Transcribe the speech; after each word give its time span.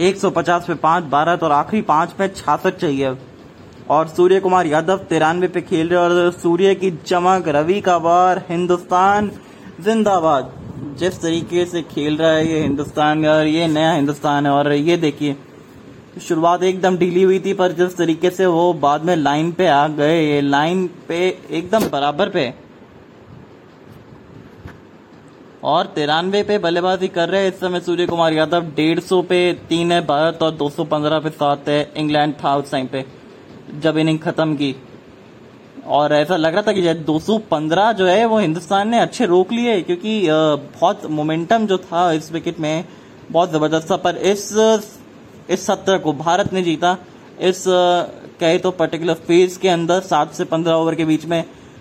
150 0.00 0.66
पे 0.66 0.74
पाँच 0.76 1.04
भारत 1.10 1.42
और 1.42 1.52
आखिरी 1.52 1.82
पाँच 1.84 2.12
पे 2.12 2.28
छियासठ 2.28 2.76
चाहिए। 2.76 3.16
और 3.90 4.08
सूर्य 4.08 4.40
कुमार 4.40 4.66
यादव 4.66 4.98
तिरानवे 5.08 5.48
पे 5.48 5.60
खेल 5.62 5.88
रहे 5.88 5.98
और 5.98 6.30
सूर्य 6.32 6.74
की 6.74 6.90
चमक, 7.06 7.48
रवि 7.48 7.80
का 7.80 7.98
बार 7.98 8.44
हिंदुस्तान 8.48 9.30
जिंदाबाद। 9.80 10.52
जिस 10.98 11.20
तरीके 11.22 11.64
से 11.64 11.82
खेल 11.84 12.16
रहा 12.16 12.30
है 12.30 12.46
ये 12.48 12.60
हिंदुस्तान 12.60 13.26
और 13.26 13.46
ये 13.46 13.66
नया 13.68 13.92
हिंदुस्तान 13.92 14.46
है 14.46 14.52
और 14.52 14.72
ये 14.72 14.96
देखिए, 14.96 15.36
शुरुआत 16.20 16.62
एकदम 16.62 16.96
ढीली 16.96 17.22
हुई 17.22 17.38
थी 17.40 17.52
पर 17.54 17.72
जिस 17.72 17.96
तरीके 17.96 18.30
से 18.30 18.46
वो 18.46 18.72
बाद 18.74 19.04
में 19.04 19.14
लाइन 19.16 19.52
पे 19.52 19.66
आ 19.66 19.86
गए, 19.88 20.20
ये 20.24 20.40
लाइन 20.40 20.86
पे 21.08 21.18
एकदम 21.50 21.88
बराबर 21.90 22.28
पे 22.28 22.52
और 25.62 25.86
तिरानवे 25.86 26.42
पे 26.42 26.58
बल्लेबाजी 26.58 27.08
कर 27.08 27.28
रहे 27.28 27.40
हैं। 27.42 27.48
इस 27.48 27.58
समय 27.60 27.80
सूर्य 27.80 28.06
कुमार 28.06 28.32
यादव 28.32 28.66
डेढ़ 28.76 29.00
सौ 29.00 29.20
पे 29.22 29.52
तीन 29.68 29.92
है, 29.92 30.00
भारत 30.06 30.42
और 30.42 30.50
दो 30.52 30.68
सौ 30.70 30.84
पंद्रह 30.84 31.18
पे 31.18 31.30
सात 31.30 31.68
है, 31.68 31.92
इंग्लैंड 31.96 32.34
था 32.34 32.56
उस 32.56 32.70
टाइम 32.70 32.86
पे, 32.86 33.04
जब 33.80 33.98
इनिंग 33.98 34.18
खत्म 34.18 34.54
की। 34.56 34.74
और 35.88 36.12
ऐसा 36.12 36.36
लग 36.36 36.54
रहा 36.54 36.62
था 36.62 36.72
कि 36.72 36.94
दो 36.94 37.18
सौ 37.18 37.38
पंद्रह 37.50 37.92
जो 37.92 38.06
है, 38.06 38.24
वो 38.24 38.38
हिंदुस्तान 38.38 38.88
ने 38.88 38.98
अच्छे 39.00 39.26
रोक 39.26 39.52
लिए 39.52 39.80
क्योंकि 39.82 40.20
बहुत 40.30 41.06
मोमेंटम 41.10 41.66
जो 41.66 41.78
था 41.78 42.10
इस 42.12 42.32
विकेट 42.32 42.60
में, 42.60 42.84
बहुत 43.30 43.52
ज़बरदस्त 43.52 43.90
था। 43.90 43.96
पर 43.96 44.16
इस 44.16 44.52
इस 45.50 45.66
सत्र 45.66 45.98
को 45.98 46.12
भारत 46.12 46.52
ने 46.52 46.62
जीता। 46.62 46.96
इस 47.40 47.64
कहे 48.40 48.58
तो 48.58 48.70
पर्टिकुलर 48.70 49.14
फ़ेज़ 49.26 49.58
के 49.58 49.68
अंदर 49.68 50.00
सात 50.00 50.32
से 50.34 50.44
पंद्रह 50.46 50.74
ओवर 50.74 50.94
के 50.94 51.04
बीच 51.04 51.24
में 51.24 51.40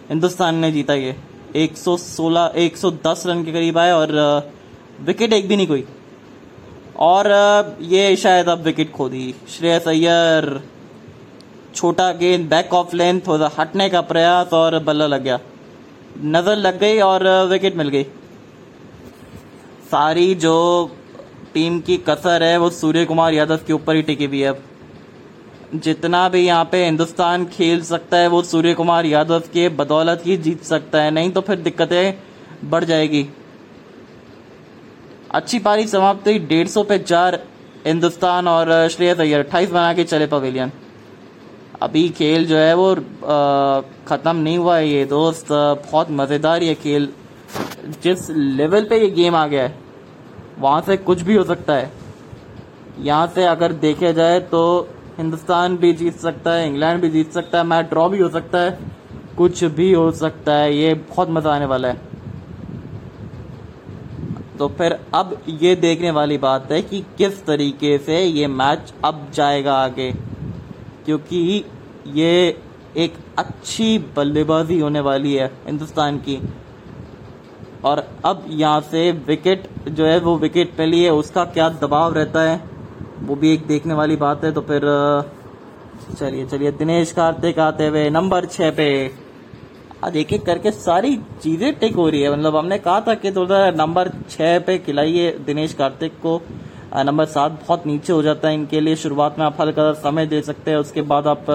हिंदुस्तान 0.09 0.55
ने 0.55 0.71
जीता 0.71 0.93
ये। 0.93 1.15
116 1.55 2.51
110 2.57 3.23
रन 3.25 3.43
के 3.43 3.51
करीब 3.51 3.77
आए 3.77 3.91
और 3.91 4.11
विकेट 5.01 5.33
एक 5.33 5.47
भी 5.47 5.55
नहीं 5.55 5.67
कोई। 5.67 5.85
और 6.99 7.27
ये 7.81 8.15
शायद 8.15 8.49
अब 8.49 8.61
विकेट 8.61 8.91
खो 8.91 9.09
दी। 9.09 9.33
श्रेयस 9.49 9.87
अय्यर, 9.87 10.61
छोटा 11.75 12.11
गेंद 12.11 12.49
बैक 12.49 12.73
ऑफ़ 12.73 12.95
लेंथ 12.95 13.21
थोड़ा 13.27 13.51
हटने 13.59 13.89
का 13.89 14.01
प्रयास 14.01 14.53
और 14.53 14.79
बल्ला 14.79 15.07
लग 15.07 15.23
गया। 15.23 15.39
नज़र 16.19 16.55
लग 16.57 16.79
गई 16.79 16.99
और 16.99 17.27
विकेट 17.45 17.75
मिल 17.75 17.89
गई। 17.89 18.03
सारी 19.91 20.33
जो 20.35 20.55
टीम 21.53 21.79
की 21.79 21.97
कसर 22.09 22.43
है, 22.43 22.57
वो 22.57 22.69
सूर्य 22.69 23.05
कुमार 23.05 23.33
यादव 23.33 23.59
के 23.67 23.73
ऊपर 23.73 23.95
ही 23.95 24.01
टिकी 24.01 24.25
हुई 24.25 24.39
है 24.39 24.49
अब। 24.49 24.61
जितना 25.73 26.27
भी 26.29 26.39
यहाँ 26.39 26.65
पे 26.65 26.83
हिंदुस्तान 26.85 27.45
खेल 27.47 27.81
सकता 27.83 28.17
है, 28.17 28.27
वो 28.27 28.41
सूर्य 28.43 28.73
कुमार 28.73 29.05
यादव 29.05 29.43
के 29.53 29.67
बदौलत 29.71 30.21
ही 30.25 30.37
जीत 30.39 30.63
सकता 30.63 31.01
है। 31.01 31.11
नहीं 31.11 31.31
तो 31.31 31.41
फिर 31.41 31.59
दिक्कतें 31.59 32.69
बढ़ 32.69 32.83
जाएगी। 32.85 33.27
अच्छी 35.31 35.59
पारी 35.59 35.87
समाप्त 35.87 36.27
हुई। 36.27 36.39
डेढ़ 36.41 36.67
सौ 36.67 36.83
पे 36.83 36.97
चार 36.99 37.39
हिंदुस्तान 37.85 38.47
और 38.47 38.87
श्रेयस 38.89 39.19
अय्यर। 39.19 39.39
अट्ठाईस 39.39 39.69
बना 39.71 39.93
के 39.93 40.03
चले 40.03 40.27
पवेलियन। 40.27 40.71
अभी 41.81 42.07
खेल 42.11 42.45
जो 42.45 42.57
है 42.57 42.73
वो 42.75 42.93
ख़त्म 44.07 44.35
नहीं 44.35 44.57
हुआ 44.57 44.77
है 44.77 44.87
ये 44.89 45.05
दोस्त। 45.07 45.47
बहुत 45.51 46.11
मज़ेदार 46.11 46.63
ये 46.63 46.75
खेल। 46.75 47.09
जिस 48.03 48.29
लेवल 48.29 48.85
पे 48.85 48.99
ये 48.99 49.09
गेम 49.11 49.35
आ 49.35 49.45
गया 49.47 49.63
है, 49.63 49.75
वहाँ 50.59 50.81
से 50.81 50.97
कुछ 50.99 51.21
भी 51.21 51.35
हो 51.35 51.43
सकता 51.45 51.73
है। 51.73 51.91
यहाँ 52.99 53.27
से 53.35 53.45
अगर 53.45 53.73
देखा 53.81 54.11
जाए 54.11 54.39
तो 54.39 54.61
हिंदुस्तान 55.19 55.75
भी 55.77 55.91
जीत 55.93 56.17
सकता 56.17 56.51
है, 56.51 56.67
इंग्लैंड 56.67 57.01
भी 57.01 57.09
जीत 57.09 57.31
सकता 57.31 57.57
है, 57.57 57.63
मैच 57.65 57.85
ड्रॉ 57.85 58.07
भी 58.09 58.19
हो 58.19 58.29
सकता 58.29 58.59
है, 58.59 58.77
कुछ 59.37 59.63
भी 59.63 59.91
हो 59.93 60.11
सकता 60.11 60.53
है, 60.53 60.75
ये 60.75 60.93
बहुत 60.93 61.29
मज़ा 61.29 61.53
आने 61.53 61.65
वाला 61.65 61.87
है। 61.87 62.07
तो 64.57 64.67
फिर 64.69 64.97
अब 65.13 65.37
ये 65.49 65.75
देखने 65.77 66.11
वाली 66.11 66.37
बात 66.37 66.71
है 66.71 66.81
कि 66.81 67.03
किस 67.17 67.45
तरीके 67.45 67.97
से 67.97 68.19
ये 68.19 68.47
मैच 68.47 68.93
अब 69.05 69.27
जाएगा 69.33 69.73
आगे, 69.75 70.11
क्योंकि 71.05 71.63
ये 72.13 72.57
एक 72.97 73.13
अच्छी 73.37 73.97
बल्लेबाजी 74.15 74.79
होने 74.79 74.99
वाली 75.01 75.33
है 75.33 75.51
हिंदुस्तान 75.67 76.17
की। 76.19 76.39
और 77.85 78.07
अब 78.25 78.45
यहाँ 78.49 78.81
से 78.81 79.11
विकेट 79.27 79.67
जो 79.89 80.05
है 80.05 80.19
वो 80.19 80.37
विकेट 80.37 80.75
पे 80.77 80.85
लिए, 80.85 81.09
उसका 81.09 81.45
क्या 81.45 81.69
दबाव 81.69 82.13
रहता 82.13 82.41
है? 82.41 82.68
वो 83.19 83.35
भी 83.35 83.53
एक 83.53 83.65
देखने 83.67 83.93
वाली 83.93 84.15
बात 84.17 84.43
है 84.43 84.51
तो 84.51 84.61
फिर 84.61 84.81
चलिए 86.19 86.45
चलिए, 86.45 86.71
दिनेश 86.71 87.11
कार्तिक 87.11 87.59
आते 87.59 87.87
हुए 87.87 88.09
नंबर 88.09 88.45
छः 88.45 88.71
पे। 88.71 88.89
आज 90.03 90.15
एक 90.17 90.31
एक 90.33 90.45
करके 90.45 90.71
सारी 90.71 91.15
चीज़ें 91.41 91.73
टिक 91.79 91.95
हो 91.95 92.07
रही 92.09 92.21
है। 92.21 92.31
मतलब 92.31 92.55
हमने 92.55 92.77
कहा 92.77 92.99
था 93.01 93.13
कि 93.15 93.31
थोड़ा 93.31 93.69
नंबर 93.71 94.09
छः 94.29 94.59
पे 94.59 94.77
खिलाइए 94.77 95.31
दिनेश 95.45 95.73
कार्तिक 95.73 96.13
को। 96.21 96.41
नंबर 96.97 97.25
सात 97.27 97.51
बहुत 97.59 97.85
नीचे 97.87 98.13
हो 98.13 98.21
जाता 98.21 98.47
है 98.47 98.53
इनके 98.53 98.79
लिए। 98.81 98.95
शुरुआत 98.95 99.39
में 99.39 99.45
आप 99.45 99.61
हल्का 99.61 99.91
समय 99.95 100.25
दे 100.25 100.41
सकते 100.41 100.71
हैं, 100.71 100.77
उसके 100.77 101.01
बाद 101.03 101.27
आप 101.27 101.45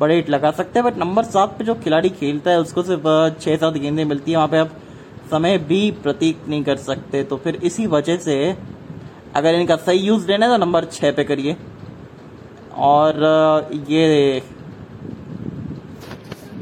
बड़े 0.00 0.14
हिट 0.14 0.30
लगा 0.30 0.50
सकते 0.50 0.78
हैं। 0.78 0.86
बट 0.86 0.98
नंबर 0.98 1.24
सात 1.26 1.56
पे 1.58 1.64
जो 1.64 1.74
खिलाड़ी 1.74 2.08
खेलता 2.10 2.50
है, 2.50 2.60
उसको 2.60 2.82
सिर्फ़ 2.82 3.40
छः 3.40 3.56
सात 3.56 3.74
गेंदें 3.74 4.04
मिलती 4.04 4.30
हैं। 4.30 4.36
वहाँ 4.36 4.48
पे 4.48 4.58
आप 4.58 4.70
समय 5.30 5.58
भी 5.58 5.90
प्रतीक 6.02 6.48
नहीं 6.48 6.62
कर 6.64 6.76
सकते। 6.78 7.22
तो 7.24 7.36
फिर 7.36 7.56
इसी 7.64 7.86
वजह 7.88 8.16
से 8.18 8.36
अगर 9.36 9.54
इनका 9.54 9.76
सही 9.78 9.98
यूज़ 9.98 10.26
लेना 10.28 10.46
है 10.46 10.52
तो 10.52 10.56
नंबर 10.58 10.84
छः 10.86 11.12
पे 11.12 11.24
करिए। 11.24 11.56
और 12.78 13.20
ये 13.88 14.42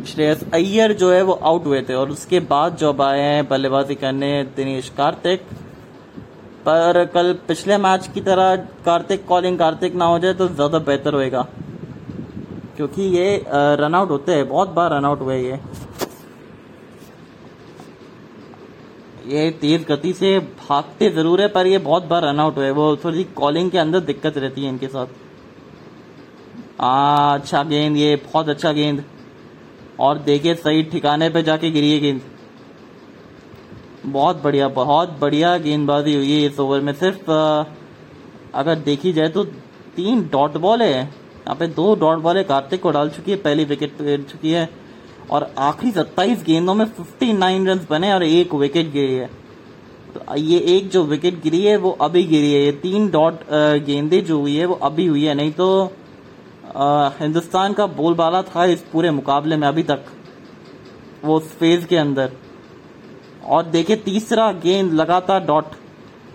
श्रेयस 0.06 0.44
अय्यर 0.54 0.92
जो 0.94 1.10
है 1.12 1.22
वो 1.22 1.32
आउट 1.32 1.66
हुए 1.66 1.80
थे, 1.82 1.94
और 1.94 2.10
उसके 2.10 2.40
बाद 2.42 2.76
जो 2.76 2.88
अब 2.88 3.02
आए 3.02 3.20
हैं 3.20 3.48
बल्लेबाजी 3.48 3.94
करने 3.96 4.32
दिनेश 4.56 4.88
कार्तिक। 4.96 5.42
पर 6.64 7.04
कल 7.14 7.32
पिछले 7.48 7.76
मैच 7.78 8.06
की 8.14 8.20
तरह 8.22 8.54
कार्तिक 8.84 9.26
कॉलिंग 9.26 9.58
कार्तिक 9.58 9.94
ना 9.94 10.04
हो 10.04 10.18
जाए 10.18 10.34
तो 10.34 10.48
ज़्यादा 10.48 10.78
बेहतर 10.80 11.14
होएगा। 11.14 11.46
क्योंकि 12.76 13.02
ये 13.02 13.44
रन 13.46 13.94
आउट 13.94 14.10
होते 14.10 14.34
हैं, 14.34 14.48
बहुत 14.48 14.68
बार 14.70 14.90
रन 14.92 15.04
आउट 15.04 15.20
हुए 15.20 15.38
ये। 15.38 15.60
ये 19.26 19.50
तेज 19.60 19.84
गति 19.84 20.12
से 20.12 20.38
भागते 20.38 21.10
ज़रूर 21.10 21.40
है 21.40 21.48
पर 21.48 21.66
ये 21.66 21.78
बहुत 21.80 22.04
बार 22.04 22.22
रन 22.22 22.40
आउट 22.40 22.56
हुए 22.56 22.70
वो 22.72 22.96
थोड़ी 22.96 23.24
कॉलिंग 23.36 23.70
के 23.70 23.78
अंदर 23.78 24.00
दिक्कत 24.02 24.38
रहती 24.38 24.62
है 24.62 24.68
इनके 24.68 24.88
साथ। 24.88 25.06
आ, 26.80 27.34
अच्छा 27.34 27.62
गेंद 27.64 27.96
ये 27.96 28.14
बहुत 28.24 28.48
अच्छा 28.48 28.72
गेंद। 28.72 29.04
और 30.00 30.18
देखिए 30.20 30.54
सही 30.56 30.82
ठिकाने 30.82 31.28
पे 31.30 31.42
जाके 31.42 31.70
गिरी 31.70 31.92
है 31.92 31.98
गेंद। 32.00 32.20
बहुत 34.06 34.42
बढ़िया 34.42 34.68
बहुत 34.70 35.16
बढ़िया 35.20 35.56
गेंदबाजी 35.58 36.14
हुई 36.14 36.32
है 36.32 36.46
इस 36.46 36.60
ओवर 36.60 36.80
में। 36.80 36.92
सिर्फ़ 36.94 37.30
आ, 37.30 37.64
अगर 38.54 38.74
देखी 38.80 39.12
जाए 39.12 39.28
तो 39.28 39.44
तीन 39.96 40.28
डॉट 40.32 40.56
बॉल 40.58 40.82
है। 40.82 40.90
यहाँ 40.90 41.56
पे 41.56 41.66
दो 41.68 41.94
डॉट 41.96 42.18
बॉल 42.18 42.36
है। 42.36 42.44
कार्तिक 42.44 42.82
को 42.82 42.90
डाल 42.90 43.10
चुकी 43.10 43.30
है 43.30 43.36
पहली 43.38 43.64
विकेट 43.64 44.02
गिर 44.02 44.22
चुकी 44.22 44.50
है। 44.52 44.68
और 45.30 45.52
आखिरी 45.58 45.92
सत्ताईस 45.92 46.42
गेंदों 46.44 46.74
में 46.74 46.84
59 46.86 47.66
रन 47.66 47.80
बने 47.90 48.12
और 48.12 48.22
एक 48.24 48.54
विकेट 48.54 48.90
गिरी 48.92 49.14
है। 49.14 49.26
तो 50.14 50.36
ये 50.36 50.58
एक 50.68 50.88
जो 50.90 51.02
विकेट 51.04 51.42
गिरी 51.42 51.62
है, 51.62 51.76
वो 51.76 51.90
अभी 52.00 52.22
गिरी 52.24 52.52
है। 52.52 52.60
ये 52.60 52.72
तीन 52.82 53.08
डॉट 53.10 53.40
गेंदे 53.84 54.20
जो 54.20 54.38
हुई 54.40 54.56
है, 54.56 54.66
वो 54.66 54.74
अभी 54.82 55.06
हुई 55.06 55.24
है। 55.24 55.34
नहीं 55.34 55.52
तो 55.52 55.92
हिंदुस्तान 57.20 57.72
का 57.72 57.86
बोलबाला 57.88 58.42
था 58.44 58.64
इस 58.66 58.80
पूरे 58.92 59.10
मुकाबले 59.10 59.56
में 59.56 59.66
अभी 59.68 59.82
तक, 59.82 60.04
वो 61.24 61.38
फ़ेज़ 61.40 61.86
के 61.86 61.96
अंदर। 61.96 62.32
और 63.46 63.62
देखिए, 63.66 63.96
तीसरा 63.98 64.50
गेंद 64.62 64.92
लगातार 64.92 65.44
डॉट 65.44 65.64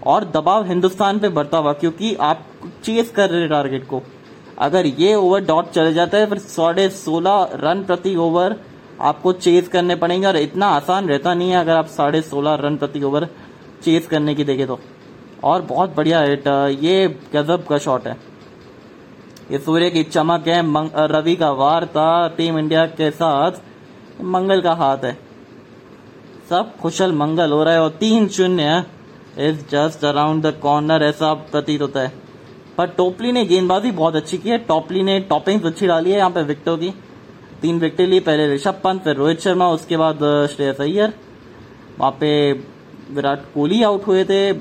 और 0.05 0.25
दबाव 0.25 0.67
हिंदुस्तान 0.67 1.19
पे 1.19 1.29
बढ़ता 1.29 1.57
हुआ, 1.57 1.73
क्योंकि 1.73 2.13
आप 2.15 2.45
चेस 2.83 3.09
कर 3.09 3.29
रहे 3.29 3.47
टारगेट 3.47 3.87
को। 3.87 4.01
अगर 4.59 4.85
ये 4.85 5.13
ओवर 5.15 5.43
डॉट 5.45 5.69
चले 5.71 5.93
जाता 5.93 6.17
है, 6.17 6.25
फिर 6.25 6.37
साढ़े 6.39 6.89
सोलह 6.89 7.49
रन 7.55 7.83
प्रति 7.83 8.15
ओवर 8.17 8.55
आपको 8.99 9.31
चेज 9.33 9.67
करने 9.67 9.95
पड़ेंगे 9.95 10.27
और 10.27 10.37
इतना 10.37 10.67
आसान 10.67 11.07
रहता 11.09 11.33
नहीं 11.33 11.49
है 11.51 11.57
अगर 11.57 11.75
आप 11.75 11.87
साढ़े 11.87 12.21
सोलह 12.21 12.55
रन 12.55 12.77
प्रति 12.77 13.01
ओवर 13.03 13.27
चेज 13.83 14.05
करने 14.05 14.35
की 14.35 14.43
देखें 14.43 14.65
तो। 14.67 14.79
और 15.43 15.61
बहुत 15.61 15.95
बढ़िया 15.95 16.21
हिट 16.21 16.47
ये 16.81 17.07
गजब 17.33 17.65
का 17.65 17.77
शॉट 17.77 18.07
है। 18.07 18.17
ये 19.51 19.59
सूर्य 19.59 19.89
की 19.89 20.03
चमक 20.03 20.47
है 20.47 20.61
रवि 21.07 21.35
का 21.35 21.51
वार 21.51 21.85
था 21.85 22.27
टीम 22.27 22.57
इंडिया 22.59 22.85
के 22.87 23.09
साथ 23.11 23.61
मंगल 24.23 24.61
का 24.61 24.73
हाथ 24.73 25.03
है। 25.03 25.17
सब 26.49 26.75
खुशल 26.77 27.11
मंगल 27.13 27.51
हो 27.51 27.63
रहा 27.63 27.73
है 27.73 27.81
और 27.81 27.89
तीन 27.99 28.27
शून्य 28.27 28.83
is 29.39 29.65
just 29.69 30.05
around 30.05 30.45
the 30.45 30.53
corner 30.61 31.03
ऐसा 31.03 31.33
प्रतीत 31.33 31.81
होता 31.81 31.99
है। 31.99 32.11
पर 32.77 32.87
टोपली 32.87 33.31
ने 33.31 33.45
गेंदबाजी 33.45 33.91
बहुत 33.91 34.15
अच्छी 34.15 34.37
की 34.37 34.49
है, 34.49 34.57
टॉपली 34.57 35.03
ने 35.03 35.19
टॉपिंग 35.19 35.63
अच्छी 35.63 35.87
डाली 35.87 36.11
है 36.11 36.17
यहाँ 36.17 36.29
पे 36.29 36.41
विकेटों 36.43 36.77
की। 36.77 36.93
तीन 37.61 37.79
विकेट 37.79 38.09
लिए, 38.09 38.19
पहले 38.19 38.53
ऋषभ 38.53 38.79
पंत, 38.83 39.03
फिर 39.03 39.15
रोहित 39.15 39.39
शर्मा, 39.39 39.69
उसके 39.69 39.97
बाद 39.97 40.19
श्रेयस 40.55 40.81
अय्यर। 40.81 41.13
वहाँ 41.99 42.11
पे 42.11 42.51
विराट 43.11 43.43
कोहली 43.53 43.81
आउट 43.83 44.07
हुए 44.07 44.23
थे, 44.23 44.53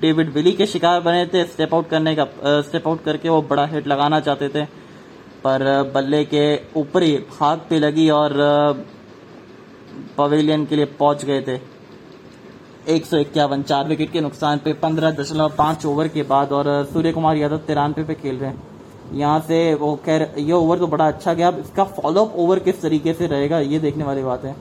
डेविड 0.00 0.32
विली 0.32 0.52
के 0.52 0.66
शिकार 0.66 1.00
बने 1.00 1.24
थे 1.26 1.44
स्टेप 1.44 1.74
आउट 1.74 1.88
करने 1.88 2.14
का 2.14 2.26
स्टेप 2.62 2.86
आउट 2.88 3.02
करके 3.04 3.28
वो 3.28 3.40
बड़ा 3.42 3.64
हिट 3.66 3.86
लगाना 3.86 4.20
चाहते 4.20 4.48
थे। 4.48 4.64
पर 5.44 5.92
बल्ले 5.94 6.24
के 6.24 6.44
ऊपरी 6.76 7.16
भाग 7.30 7.60
पे 7.70 7.78
लगी 7.78 8.08
और 8.10 8.32
पवेलियन 10.18 10.64
के 10.66 10.76
लिए 10.76 10.84
पहुँच 10.98 11.24
गए 11.24 11.40
थे। 11.42 11.60
एक 12.88 13.06
सौ 13.06 13.16
इक्यावन, 13.16 13.62
चार 13.62 13.88
विकेट 13.88 14.12
के 14.12 14.20
नुकसान 14.20 14.58
पे, 14.58 14.72
पंद्रह 14.72 15.10
दशमलव 15.10 15.54
पाँच 15.58 15.86
ओवर 15.86 16.08
के 16.08 16.22
बाद 16.22 16.52
और 16.52 16.84
सूर्य 16.92 17.12
कुमार 17.12 17.36
यादव 17.36 17.58
तिरानवे 17.58 18.04
पे 18.04 18.14
खेल 18.14 18.36
रहे 18.36 18.50
हैं। 18.50 18.77
यहाँ 19.12 19.40
से 19.40 19.74
वो 19.74 19.94
खैर 20.04 20.22
ये 20.38 20.52
ओवर 20.52 20.78
तो 20.78 20.86
बड़ा 20.86 21.06
अच्छा 21.08 21.34
गया 21.34 21.48
अब 21.48 21.58
इसका 21.58 21.84
फॉलोअप 21.84 22.34
ओवर 22.36 22.58
किस 22.60 22.80
तरीके 22.82 23.12
से 23.14 23.26
रहेगा 23.26 23.58
ये 23.60 23.78
देखने 23.80 24.04
वाली 24.04 24.22
बात 24.22 24.44
है। 24.44 24.54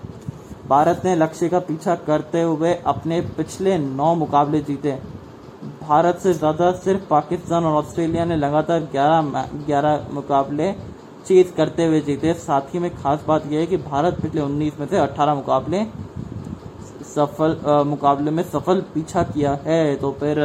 भारत 0.70 1.02
ने 1.06 1.16
लक्ष्य 1.16 1.50
का 1.50 1.60
पीछा 1.62 1.96
करते 2.08 2.42
हुए 2.42 2.74
अपने 2.88 3.20
पिछले 3.38 3.78
नौ 3.78 4.14
मुकाबले 4.16 4.62
जीते। 4.62 4.98
भारत 5.82 6.20
से 6.20 6.34
ज़्यादा 6.34 6.72
सिर्फ़ 6.80 7.08
पाकिस्तान 7.10 7.66
और 7.66 7.74
ऑस्ट्रेलिया 7.76 8.26
ने 8.26 8.36
लगातार 8.38 8.90
11 8.94 9.22
11 9.68 10.14
मुकाबले 10.14 10.72
चीज़ 11.28 11.52
करते 11.54 11.86
हुए 11.86 12.02
जीते। 12.02 12.34
साथ 12.36 12.74
ही 12.74 12.80
में 12.80 12.90
खास 12.96 13.24
बात 13.28 13.52
यह 13.52 13.60
है 13.60 13.66
कि 13.68 13.78
भारत 13.80 14.22
पिछले 14.22 14.42
19 14.42 14.80
में 14.80 14.88
से 14.88 14.98
18 14.98 15.36
मुकाबले 15.36 15.86
सफल 17.08 17.58
आ, 17.66 17.84
मुकाबले 17.86 18.32
में 18.32 18.44
सफल 18.46 18.82
पीछा 18.94 19.24
किया 19.26 19.58
है। 19.66 19.96
तो 19.98 20.12
फिर 20.20 20.40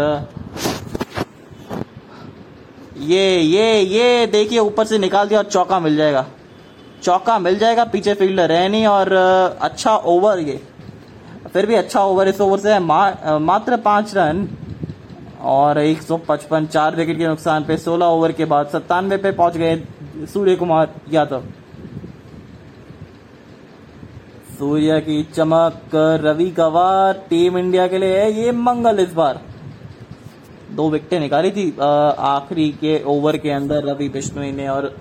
ये 3.03 3.41
ये 3.41 3.81
ये 3.81 4.27
देखिए 4.27 4.59
ऊपर 4.59 4.85
से 4.85 4.99
निकाल 4.99 5.29
दिया 5.29 5.39
और 5.41 5.47
चौका 5.47 5.79
मिल 5.81 5.97
जाएगा। 5.97 6.25
चौका 7.03 7.39
मिल 7.39 7.59
जाएगा 7.59 7.85
पीछे 7.85 8.15
फील्डर 8.15 8.53
है 8.53 8.69
नहीं 8.69 8.87
और 8.87 9.13
अच्छा 9.13 9.97
ओवर 9.97 10.39
ये। 10.39 10.61
फिर 11.53 11.67
भी 11.67 11.75
अच्छा 11.75 12.05
ओवर 12.05 12.29
इस 12.29 12.41
ओवर 12.41 12.59
से 12.59 12.73
है। 12.73 12.79
मा, 12.81 13.39
मात्र 13.41 13.77
पाँच 13.79 14.15
रन 14.17 14.47
और 15.43 15.79
एक 15.79 16.03
सौ 16.03 16.17
पचपन 16.29 16.67
चार 16.67 16.97
विकेट 16.97 17.19
के 17.19 17.27
नुकसान 17.27 17.65
पे 17.65 17.77
सोलह 17.79 18.07
ओवर 18.07 18.33
के 18.33 18.45
बाद 18.45 18.69
सत्तानवे 18.69 19.17
पे 19.17 19.33
पहुँच 19.33 19.57
गए 19.57 19.77
सूर्य 20.33 20.57
कुमार 20.57 20.95
यादव। 21.13 21.43
सूर्य 24.59 25.01
की 25.01 25.23
चमक 25.35 25.95
रवि 26.25 26.51
गवार 26.51 27.23
टीम 27.31 27.59
इंडिया 27.59 27.87
के 27.89 27.99
लिए 27.99 28.19
है 28.19 28.33
ये 28.33 28.53
मंगल 28.53 29.01
इस 29.01 29.13
बार। 29.13 29.41
दो 30.73 30.89
विकेटें 30.91 31.19
निकाली 31.21 31.51
थी 31.51 31.65
आखिरी 31.81 32.69
के 32.81 33.03
ओवर 33.07 33.37
के 33.37 33.51
अंदर 33.51 33.85
रवि 33.85 34.09
बिश्नोई 34.11 34.53
ने 34.53 34.69
और 34.69 34.95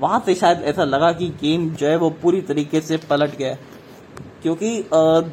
वहाँ 0.00 0.22
से 0.26 0.34
शायद 0.34 0.62
ऐसा 0.64 0.84
लगा 0.84 1.12
कि 1.12 1.28
गेम 1.40 1.68
जो 1.70 1.86
है 1.86 1.96
वो 1.96 2.10
पूरी 2.22 2.40
तरीके 2.42 2.80
से 2.80 2.96
पलट 3.10 3.36
गया। 3.38 3.56
क्योंकि 4.42 4.70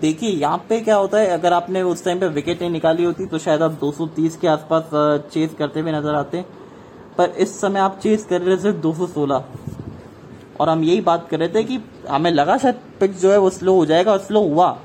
देखिए, 0.01 0.29
यहाँ 0.31 0.57
पे 0.69 0.79
क्या 0.81 0.95
होता 0.95 1.17
है, 1.17 1.27
अगर 1.29 1.53
आपने 1.53 1.81
उस 1.83 2.03
टाइम 2.05 2.19
पे 2.19 2.27
विकेट 2.29 2.61
नहीं 2.61 2.71
निकाली 2.71 3.03
होती 3.03 3.25
तो 3.25 3.37
शायद 3.39 3.61
आप 3.61 3.79
230 3.79 4.35
के 4.35 4.47
आसपास 4.47 4.89
चेस 5.33 5.53
करते 5.59 5.79
हुए 5.79 5.91
नज़र 5.91 6.15
आते। 6.15 6.43
पर 7.17 7.29
इस 7.39 7.59
समय 7.61 7.79
आप 7.79 7.99
चेस 8.03 8.25
कर 8.25 8.41
रहे 8.41 8.57
थे 8.57 8.73
216 8.81 9.41
और 10.59 10.69
हम 10.69 10.83
यही 10.83 11.01
बात 11.01 11.27
कर 11.29 11.39
रहे 11.39 11.49
थे 11.49 11.63
कि 11.63 11.79
हमें 12.09 12.31
लगा 12.31 12.57
शायद 12.57 12.75
पिच 12.99 13.11
जो 13.21 13.31
है 13.31 13.37
वो 13.37 13.49
स्लो 13.49 13.73
हो 13.75 13.85
जाएगा 13.85 14.11
और 14.11 14.19
स्लो 14.19 14.41
हुआ। 14.43 14.77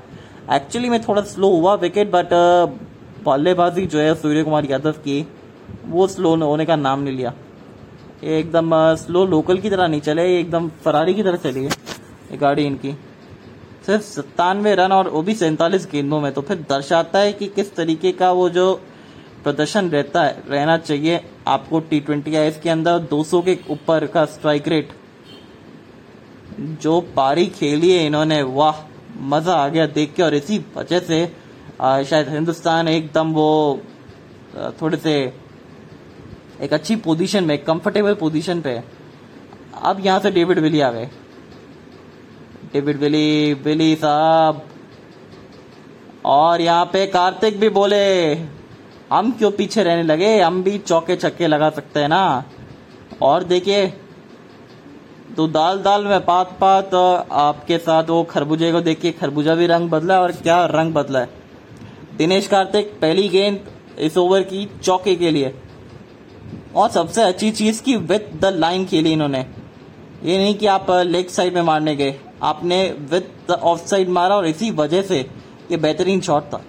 एक्चुअली 0.53 0.89
में 0.89 1.01
थोड़ा 1.03 1.21
स्लो 1.23 1.49
हुआ 1.51 1.73
विकेट 1.77 2.11
बट 2.11 2.33
बल्लेबाजी 3.25 3.85
जो 3.85 3.99
है 3.99 4.13
सूर्य 4.15 4.43
कुमार 4.43 4.65
यादव 4.65 4.91
की, 4.99 5.25
वो 5.85 6.07
स्लो 6.07 6.35
होने 6.37 6.65
का 6.65 6.75
नाम 6.77 6.99
नहीं 6.99 7.17
लिया। 7.17 7.33
एकदम 8.25 8.71
स्लो 8.97 9.25
लोकल 9.25 9.57
की 9.57 9.69
तरह 9.69 9.87
नहीं 9.87 10.01
चले, 10.01 10.39
एकदम 10.39 10.69
फरारी 10.83 11.13
की 11.13 11.23
तरह 11.23 11.37
चली 11.43 11.63
है 11.63 12.37
गाड़ी 12.37 12.63
इनकी। 12.65 12.95
सिर्फ़ 13.85 14.03
सत्तानवे 14.03 14.73
रन 14.75 14.91
और 14.91 15.09
वो 15.09 15.21
भी 15.21 15.33
सैंतालीस 15.35 15.87
गेंदों 15.91 16.19
में 16.21 16.31
तो 16.33 16.41
फिर 16.41 16.65
दर्शाता 16.69 17.19
है 17.19 17.33
कि 17.33 17.47
किस 17.47 17.75
तरीके 17.75 18.11
का 18.13 18.31
वो 18.31 18.49
जो 18.49 18.73
प्रदर्शन 19.43 19.89
रहता 19.89 20.23
है, 20.23 20.43
रहना 20.49 20.77
चाहिए 20.77 21.19
आपको 21.47 21.79
टी 21.81 21.99
ट्वेंटी 21.99 22.35
या 22.35 22.43
इसके 22.45 22.69
अंदर 22.69 22.99
200 23.09 23.41
के 23.41 23.57
ऊपर 23.69 24.05
का 24.07 24.25
स्ट्राइक 24.27 24.67
रेट 24.67 24.93
जो 26.81 26.99
पारी 27.15 27.45
खेली 27.49 27.91
है 27.91 28.05
इन्होंने, 28.05 28.41
वाह, 28.41 28.75
मज़ा 29.23 29.53
आ 29.55 29.67
गया 29.67 29.85
देख 29.87 30.13
के 30.15 30.23
और 30.23 30.35
इसी 30.35 30.57
वजह 30.77 30.99
से 31.01 31.25
शायद 31.79 32.29
हिंदुस्तान 32.29 32.87
एकदम 32.87 33.31
वो 33.33 33.79
थोड़े 34.81 34.97
से 34.97 35.13
एक 36.61 36.73
अच्छी 36.73 36.95
पोजीशन 36.97 37.43
में 37.43 37.57
कंफर्टेबल 37.63 38.13
पोजीशन 38.15 38.61
पे। 38.61 38.81
अब 39.83 40.05
यहाँ 40.05 40.19
से 40.19 40.31
डेविड 40.31 40.59
विली 40.59 40.81
आ 40.81 40.91
गए। 40.91 41.09
डेविड 42.73 42.97
विली 42.97 43.53
विली 43.55 43.95
साहब। 43.95 44.63
और 46.25 46.61
यहाँ 46.61 46.85
पे 46.85 47.05
कार्तिक 47.07 47.59
भी 47.59 47.69
बोले, 47.69 48.33
हम 49.11 49.31
क्यों 49.31 49.51
पीछे 49.51 49.83
रहने 49.83 50.03
लगे? 50.03 50.39
हम 50.41 50.63
भी 50.63 50.77
चौके 50.77 51.15
छक्के 51.15 51.47
लगा 51.47 51.69
सकते 51.69 51.99
हैं 51.99 52.09
ना? 52.09 52.43
और 53.21 53.43
देखिए 53.43 53.87
तो 55.37 55.47
दाल 55.47 55.81
दाल 55.81 56.05
में 56.05 56.19
पात 56.25 56.57
पात 56.61 56.93
आपके 56.95 57.77
साथ 57.77 58.09
वो 58.09 58.23
खरबूजे 58.23 58.71
को 58.71 58.81
देखिए, 58.81 59.11
खरबूजा 59.11 59.55
भी 59.55 59.67
रंग 59.67 59.89
बदला 59.89 60.13
है, 60.13 60.19
और 60.21 60.31
क्या 60.33 60.65
रंग 60.65 60.93
बदला 60.93 61.19
है। 61.19 61.44
दिनेश 62.17 62.47
कार्तिक, 62.47 62.99
पहली 63.01 63.29
गेंद 63.29 63.59
इस 63.99 64.17
ओवर 64.17 64.41
की 64.41 64.69
चौके 64.83 65.15
के 65.15 65.31
लिए। 65.31 65.55
और 66.75 66.89
सबसे 66.89 67.21
अच्छी 67.21 67.51
चीज़ 67.51 67.83
की 67.83 67.95
विथ 67.95 68.39
द 68.39 68.45
लाइन 68.45 68.85
खेली 68.85 69.11
इन्होंने। 69.11 69.45
ये 70.23 70.37
नहीं 70.37 70.55
कि 70.55 70.65
आप 70.65 70.87
लेग 70.91 71.27
साइड 71.27 71.53
में 71.53 71.61
मारने 71.61 71.95
गए। 71.95 72.19
आपने 72.43 72.95
विथ 73.11 73.21
द 73.47 73.51
ऑफ़ 73.51 73.85
साइड 73.85 74.09
मारा 74.09 74.35
और 74.35 74.45
इसी 74.45 74.71
वजह 74.71 75.01
से 75.01 75.19
ये 75.71 75.77
बेहतरीन 75.77 76.21
शॉट 76.21 76.43
था। 76.43 76.61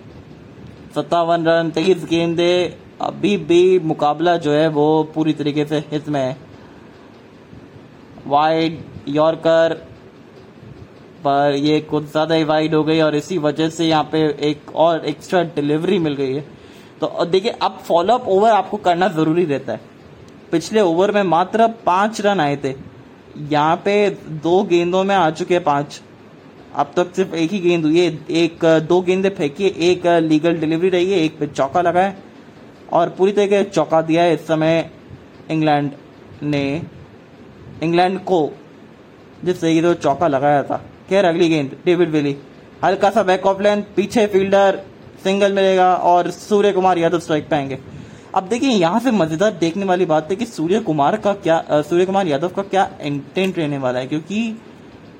सत्तावन 0.94 1.44
रन, 1.44 1.70
तेईस 1.70 2.06
गेंदे, 2.10 2.78
अभी 3.00 3.36
भी 3.36 3.78
मुकाबला 3.78 4.36
जो 4.36 4.52
है 4.52 4.68
वो 4.68 5.02
पूरी 5.14 5.32
तरीके 5.32 5.66
से 5.66 5.78
हित 5.78 6.08
में 6.08 6.20
है। 6.20 6.36
वाइड 8.26 8.84
यॉर्कर 9.08 9.95
पर 11.26 11.54
ये 11.56 11.80
कुछ 11.80 12.04
ज़्यादा 12.04 12.34
ही 12.34 12.44
वाइड 12.44 12.74
हो 12.74 12.82
गई 12.84 13.00
और 13.00 13.16
इसी 13.16 13.38
वजह 13.40 13.68
से 13.68 13.86
यहाँ 13.86 14.08
पे 14.12 14.18
एक 14.48 14.74
और 14.76 15.04
एक्स्ट्रा 15.06 15.42
डिलीवरी 15.54 15.98
मिल 15.98 16.14
गई 16.14 16.34
है। 16.34 16.44
तो 17.00 17.24
देखिए, 17.24 17.50
अब 17.52 17.78
फॉलोअप 17.84 18.28
ओवर 18.28 18.50
आपको 18.50 18.76
करना 18.78 19.08
ज़रूरी 19.10 19.44
रहता 19.44 19.72
है। 19.72 19.80
पिछले 20.52 20.80
ओवर 20.80 21.12
में 21.12 21.22
मात्र 21.24 21.66
पाँच 21.86 22.20
रन 22.20 22.40
आए 22.40 22.56
थे। 22.56 22.74
यहाँ 23.38 23.76
पे 23.76 24.08
दो 24.42 24.62
गेंदों 24.64 25.02
में 25.04 25.14
आ 25.14 25.30
चुके 25.30 25.54
हैं 25.54 25.62
पाँच। 25.64 26.00
अब 26.74 26.92
तक 26.96 27.14
सिर्फ़ 27.16 27.34
एक 27.34 27.50
ही 27.52 27.58
गेंद 27.60 27.84
हुई 27.84 28.00
है। 28.00 28.06
एक, 28.30 28.64
दो 28.88 29.00
गेंदे 29.00 29.28
फेंकी 29.30 29.66
एक 29.82 30.06
लीगल 30.06 30.58
डिलीवरी 30.60 30.88
रही 30.88 31.12
है, 31.12 31.18
एक 31.18 31.38
पे 31.38 31.46
चौका 31.46 31.82
लगा 31.82 32.00
है। 32.00 32.16
और 32.92 33.08
पूरी 33.08 33.32
तरीके 33.32 33.62
चौका 33.64 34.00
दिया 34.02 34.22
है 34.22 34.34
इस 34.34 34.46
समय 34.46 34.90
इंग्लैंड 35.50 35.90
ने। 36.42 36.82
इंग्लैंड 37.82 38.18
को, 38.20 38.50
जिससे 39.44 39.70
ये 39.70 39.82
तो 39.82 39.94
चौका 39.94 40.28
लगाया 40.28 40.62
था। 40.62 40.82
खैर 41.08 41.24
अगली 41.24 41.48
गेंद 41.48 41.76
डेविड 41.84 42.10
विली 42.10 42.36
हल्का 42.84 43.10
सा 43.10 43.22
बैक 43.22 43.46
ऑफ़ 43.46 43.62
लेंथ 43.62 43.82
पीछे 43.96 44.26
फील्डर 44.26 44.82
सिंगल 45.24 45.52
मिलेगा 45.52 45.94
और 45.94 46.30
सूर्य 46.30 46.72
कुमार 46.72 46.98
यादव 46.98 47.18
स्ट्राइक 47.18 47.48
पाएँगे 47.48 47.78
अब 48.34 48.48
देखिए, 48.48 48.70
यहाँ 48.70 49.00
से 49.00 49.10
मज़ेदार 49.10 49.52
देखने 49.60 49.84
वाली 49.84 50.06
बात 50.06 50.30
है 50.30 50.36
कि 50.36 50.46
सूर्य 50.46 50.80
कुमार 50.80 51.16
का 51.16 51.32
क्या 51.34 51.82
सूर्य 51.82 52.06
कुमार 52.06 52.26
यादव 52.26 52.48
का 52.48 52.62
क्या 52.64 52.88
इंटेंट 53.02 53.58
रहने 53.58 53.78
वाला 53.78 53.98
है, 53.98 54.06
क्योंकि 54.06 54.58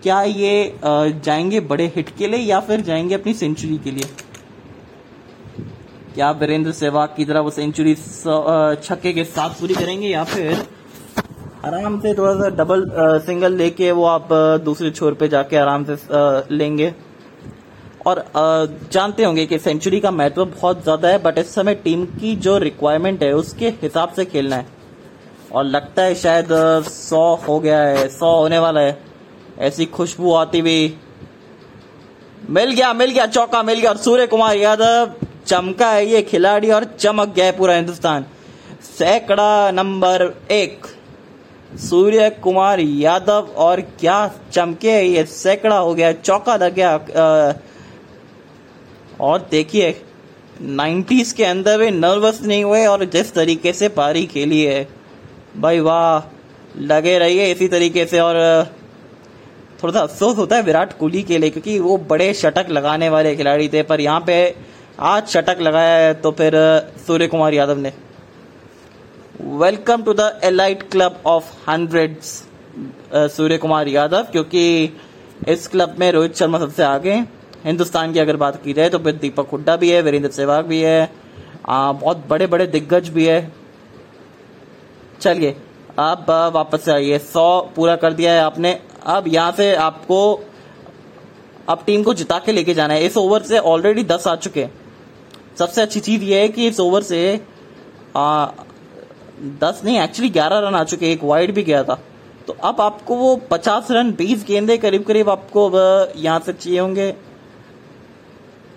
क्या 0.03 0.23
ये 0.23 0.75
जाएँगे 0.85 1.61
बड़े 1.63 1.87
हिट 1.97 2.11
के 2.19 2.27
लिए 2.27 2.41
या 2.41 2.61
फिर 2.61 2.81
जाएँगे 2.81 3.15
अपनी 3.15 3.35
सेंचुरी 3.35 3.79
के 3.79 3.91
लिए? 3.91 4.09
क्या 6.15 6.31
वीरेंद्र 6.33 6.73
सहवाग 6.73 7.09
की 7.17 7.25
तरह 7.25 7.41
वो 7.41 7.51
सेंचुरी 7.51 7.95
छक्के 7.95 9.13
के 9.13 9.25
साथ 9.27 9.61
पूरी 9.61 9.75
करेंगे 9.75 10.09
या 10.09 10.25
फिर 10.25 10.67
आराम 11.67 11.99
से 12.01 12.13
थोड़ा 12.15 12.33
सा 12.35 12.49
डबल 12.57 12.85
सिंगल 13.27 13.53
लेके 13.55 13.91
वो 13.93 14.05
आप 14.07 14.29
दूसरे 14.65 14.91
छोर 14.91 15.15
पे 15.15 15.29
जाके 15.29 15.57
आराम 15.57 15.85
से 15.85 15.97
लेंगे। 16.53 16.95
और 18.07 18.25
जानते 18.93 19.25
होंगे 19.25 19.47
कि 19.47 19.59
सेंचुरी 19.59 20.01
का 20.01 20.11
महत्व 20.11 20.45
बहुत 20.45 20.83
ज़्यादा 20.83 21.09
है 21.09 21.19
बट 21.23 21.39
इस 21.39 21.55
समय 21.55 21.75
टीम 21.77 22.05
की 22.13 22.35
जो 22.39 22.57
रिक्वायरमेंट 22.59 23.23
है, 23.23 23.33
उसके 23.35 23.69
हिसाब 23.83 24.13
से 24.13 24.25
खेलना 24.25 24.57
है। 24.57 24.67
और 25.53 25.65
लगता 25.65 26.03
है 26.03 26.15
शायद 26.15 26.49
सौ 26.85 27.35
हो 27.49 27.59
गया 27.61 27.81
है, 27.81 28.09
सौ 28.11 28.35
होने 28.37 28.59
वाला 28.59 28.81
है। 28.81 28.99
ऐसी 29.61 29.87
खुशबू 29.89 30.33
आती 30.35 30.59
हुई 30.61 30.97
मिल 32.51 32.73
गया 32.73 32.93
मिल 32.95 33.11
गया, 33.11 33.27
चौका 33.29 33.63
मिल 33.63 33.81
गया, 33.81 33.91
और 33.91 33.97
सूर्य 33.99 34.27
कुमार 34.27 34.57
यादव 34.57 35.15
चमका 35.47 35.91
है 35.91 36.07
ये 36.07 36.23
खिलाड़ी, 36.25 36.71
और 36.71 36.85
चमक 36.99 37.35
गया 37.35 37.45
है 37.45 37.57
पूरा 37.59 37.75
हिंदुस्तान। 37.75 38.27
सैकड़ा 38.89 39.71
नंबर 39.71 40.33
एक। 40.53 40.87
सूर्य 41.81 42.29
कुमार 42.43 42.81
यादव 42.81 43.49
और 43.57 43.81
क्या 44.01 44.31
चमके, 44.53 45.01
ये 45.03 45.25
सैकड़ा 45.27 45.77
हो 45.77 45.95
गया, 45.95 46.13
चौका 46.15 46.57
लग 46.57 46.75
गया 46.75 46.97
और 49.21 49.47
देखिए 49.51 49.95
90s 50.63 51.33
के 51.33 51.45
अंदर 51.45 51.79
भी 51.79 51.91
नर्वस 51.91 52.41
नहीं 52.43 52.65
हुए 52.65 52.85
और 52.87 53.05
जिस 53.07 53.35
तरीके 53.35 53.73
से 53.73 53.89
पारी 53.91 54.25
खेली 54.27 54.63
है। 54.63 54.87
भाई 55.59 55.81
वाह, 55.81 56.23
लगे 56.79 57.19
रहिए 57.19 57.51
इसी 57.53 57.69
तरीके 57.69 58.05
से 58.07 58.21
और 58.21 58.37
थोड़ा 59.83 59.93
सा 59.93 60.01
अफसोस 60.01 60.37
होता 60.37 60.57
है 60.57 60.63
विराट 60.63 60.93
कोहली 60.99 61.23
के 61.23 61.39
लिए 61.39 61.51
क्योंकि 61.51 61.79
वो 61.79 61.97
बड़े 62.09 62.33
शटक 62.35 62.67
लगाने 62.71 63.09
वाले 63.09 63.35
खिलाड़ी 63.37 63.69
थे, 63.69 63.83
पर 63.83 64.01
यहाँ 64.01 64.21
पे 64.27 64.55
आज 64.99 65.27
शटक 65.29 65.57
लगाया 65.61 65.97
है 65.99 66.15
तो 66.15 66.31
फिर 66.33 66.53
सूर्य 67.07 67.27
कुमार 67.29 67.55
यादव 67.55 67.79
ने। 67.79 67.93
Welcome 69.41 70.03
to 70.03 70.13
the 70.15 70.41
elite 70.45 70.83
club 70.91 71.21
of 71.27 71.45
hundred 71.69 72.17
Surya 73.31 73.57
Kumar 73.59 73.89
Yadav 73.89 74.27
क्योंकि 74.33 74.63
इस 75.49 75.67
क्लब 75.69 75.97
में 75.99 76.11
रोहित 76.13 76.37
शर्मा 76.37 76.59
सबसे 76.59 76.83
आगे 76.83 77.15
हिंदुस्तान 77.65 78.13
की 78.13 78.19
अगर 78.19 78.37
बात 78.37 78.63
की 78.63 78.73
जाए 78.73 78.89
तो 78.91 78.99
फिर 78.99 79.15
दीपक 79.15 79.49
हुड्डा 79.53 79.77
भी 79.77 79.91
है 79.91 80.01
वीरेंद्र 80.03 80.31
सहवाग 80.31 80.67
भी 80.67 80.81
है 80.81 81.11
आ, 81.69 81.93
बहुत 81.93 82.25
बड़े 82.29 82.47
बड़े 82.47 82.67
दिग्गज 82.67 83.09
भी 83.09 83.25
है। 83.27 83.53
चलिए 85.21 85.57
अब 85.99 86.27
वापस 86.55 86.85
से 86.85 86.93
आइए। 86.93 87.19
सौ 87.19 87.61
पूरा 87.77 87.97
कर 87.97 88.13
दिया 88.13 88.33
है 88.33 88.41
आपने। 88.41 88.79
अब 89.07 89.25
यहाँ 89.29 89.53
से 89.53 89.75
आपको 89.77 90.19
अब 91.69 91.83
टीम 91.87 92.03
को 92.03 92.15
जिता 92.15 92.39
के 92.39 92.53
लेके 92.53 92.75
जाना 92.75 92.95
है। 92.95 93.07
इस 93.07 93.17
ओवर 93.17 93.43
से 93.43 93.59
ऑलरेडी 93.59 94.05
दस 94.05 94.27
आ 94.27 94.35
चुके 94.37 94.63
हैं। 94.63 94.73
सबसे 95.59 95.83
अच्छी 95.83 96.01
चीज़ 96.01 96.25
ये 96.25 96.41
है 96.41 96.49
कि 96.49 96.67
इस 96.69 96.81
ओवर 96.81 97.03
से 97.03 97.41
आ, 98.17 98.47
दस 99.61 99.81
नहीं 99.85 99.99
एक्चुअली 100.01 100.29
ग्यारह 100.31 100.59
रन 100.59 100.75
आ 100.75 100.83
चुके 100.85 101.13
एक 101.13 101.25
वाइड 101.25 101.53
भी 101.55 101.63
गया 101.63 101.83
था। 101.85 101.99
तो 102.47 102.57
अब 102.65 102.81
आपको 102.81 103.17
वो 103.17 103.35
पचास 103.51 103.91
रन 103.91 104.13
बीस 104.13 104.45
गेंदे 104.49 104.77
करीब 104.79 105.05
करीब 105.05 105.31
आपको 105.31 105.71
यहाँ 106.17 106.39
से 106.41 106.53
चाहिए 106.53 106.79
होंगे। 106.79 107.15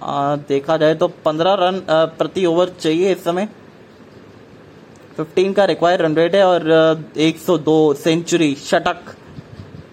आ, 0.03 0.35
देखा 0.35 0.77
जाए 0.77 0.95
तो 0.95 1.07
पंद्रह 1.25 1.53
रन 1.59 1.81
प्रति 1.89 2.45
ओवर 2.45 2.73
चाहिए 2.79 3.11
इस 3.11 3.23
समय। 3.23 3.47
फिफ्टीन 5.17 5.53
का 5.53 5.65
रिक्वायर 5.65 6.01
रन 6.01 6.15
रेट 6.15 6.35
है 6.35 6.43
और 6.45 7.05
एक 7.17 7.37
सौ 7.37 7.57
दो 7.59 7.93
सेंचुरी 7.93 8.53
शटक 8.57 9.15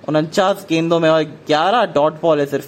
उनचास 0.08 0.66
गेंदों 0.68 0.99
में 1.00 1.08
और 1.11 1.23
ग्यारह 1.46 1.85
डॉट 1.92 2.20
बॉल 2.23 2.40
है 2.40 2.46
सिर्फ़। 2.46 2.66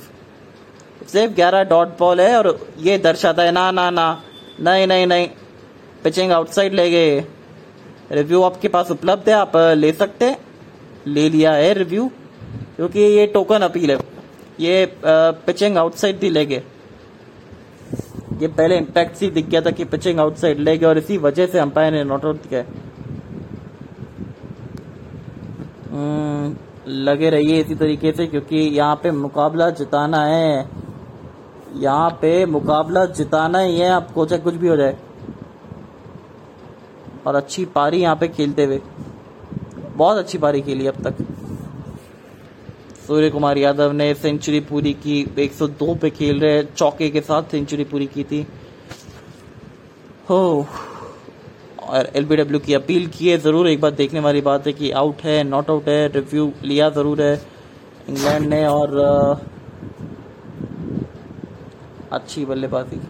सिर्फ़ 1.08 1.34
ग्यारह 1.34 1.62
डॉट 1.64 1.98
बॉल 1.98 2.20
है 2.20 2.36
और 2.38 2.68
ये 2.78 2.98
दर्शाता 2.98 3.42
है 3.42 3.52
ना 3.52 3.70
ना 3.70 3.88
ना 3.90 4.06
नहीं 4.60 4.86
नहीं 4.86 5.06
नहीं 5.06 5.28
पिचिंग 6.04 6.32
आउटसाइड 6.32 6.74
ले 6.74 6.90
गए। 6.90 7.20
रिव्यू 8.10 8.42
आपके 8.42 8.68
पास 8.68 8.90
उपलब्ध 8.90 9.28
है 9.28 9.34
आप 9.34 9.52
ले 9.76 9.92
सकते 9.92 10.36
ले 11.06 11.28
लिया 11.30 11.52
है 11.52 11.72
रिव्यू 11.74 12.10
क्योंकि 12.76 13.00
ये 13.00 13.26
टोकन 13.26 13.62
अपील 13.62 13.90
है। 13.90 13.98
ये 14.60 14.86
पिचिंग 15.00 15.76
आउटसाइड 15.78 16.18
भी 16.20 16.30
ले 16.30 16.44
गए 16.46 16.62
ये 18.40 18.48
पहले 18.48 18.76
इम्पैक्ट 18.78 19.16
सी 19.16 19.30
दिख 19.30 19.48
गया 19.48 19.60
था 19.60 19.70
कि 19.70 19.84
पिचिंग 19.86 20.20
आउटसाइड 20.20 20.58
ले 20.58 20.76
गया 20.78 20.88
और 20.88 20.98
इसी 20.98 21.16
वजह 21.18 21.46
से 21.46 21.58
अंपायर 21.58 21.92
ने 21.92 22.02
नॉट 22.04 22.24
आउट 22.24 22.48
किया 22.48 22.62
हम्म, 25.90 26.56
लगे 26.88 27.30
रहिए 27.30 27.60
इसी 27.60 27.74
तरीके 27.74 28.12
से 28.12 28.26
क्योंकि 28.26 28.56
यहाँ 28.56 28.96
पे 29.02 29.10
मुकाबला 29.10 29.68
जिताना 29.70 30.24
है। 30.24 30.68
यहाँ 31.76 32.10
पे 32.20 32.44
मुकाबला 32.46 33.04
जिताना 33.06 33.58
ही 33.58 33.78
है 33.78 33.88
आपको 33.90 34.26
चाहे 34.26 34.42
कुछ 34.42 34.54
भी 34.54 34.68
हो 34.68 34.76
जाए। 34.76 34.96
और 37.26 37.34
अच्छी 37.34 37.64
पारी 37.75 38.00
यहाँ 38.00 38.16
पे 38.16 38.28
खेलते 38.28 38.64
हुए। 38.64 38.80
बहुत 39.96 40.16
अच्छी 40.18 40.38
पारी 40.38 40.60
खेली 40.62 40.87
अब 40.87 41.02
तक। 41.04 41.25
सूर्य 43.06 43.30
कुमार 43.30 43.58
यादव 43.58 43.92
ने 43.92 44.12
सेंचुरी 44.14 44.60
पूरी 44.62 44.92
की 44.96 45.25
102 45.38 45.94
पे 45.98 46.10
खेल 46.10 46.40
रहे 46.40 46.62
चौके 46.64 47.08
के 47.10 47.20
साथ 47.22 47.50
सेंचुरी 47.50 47.84
पूरी 47.84 48.06
की 48.06 48.25
थी। 48.25 48.46
हो 50.30 50.66
और 51.82 52.10
एलबीडब्ल्यू 52.16 52.60
की 52.60 52.75
अपील 52.75 53.06
की 53.08 53.28
है 53.28 53.38
ज़रूर, 53.38 53.68
एक 53.68 53.80
बार 53.80 53.90
देखने 53.92 54.20
वाली 54.20 54.40
बात 54.42 54.66
है 54.66 54.72
कि 54.72 54.90
आउट 54.92 55.22
है 55.25 55.42
नॉट 55.44 55.70
आउट 55.70 55.88
है 55.88 56.06
रिव्यू 56.08 56.50
लिया 56.64 56.88
ज़रूर 56.90 57.22
है 57.22 57.34
इंग्लैंड 58.08 58.46
ने 58.48 58.64
और 58.66 58.96
अच्छी 62.12 62.44
बल्लेबाजी। 62.44 63.00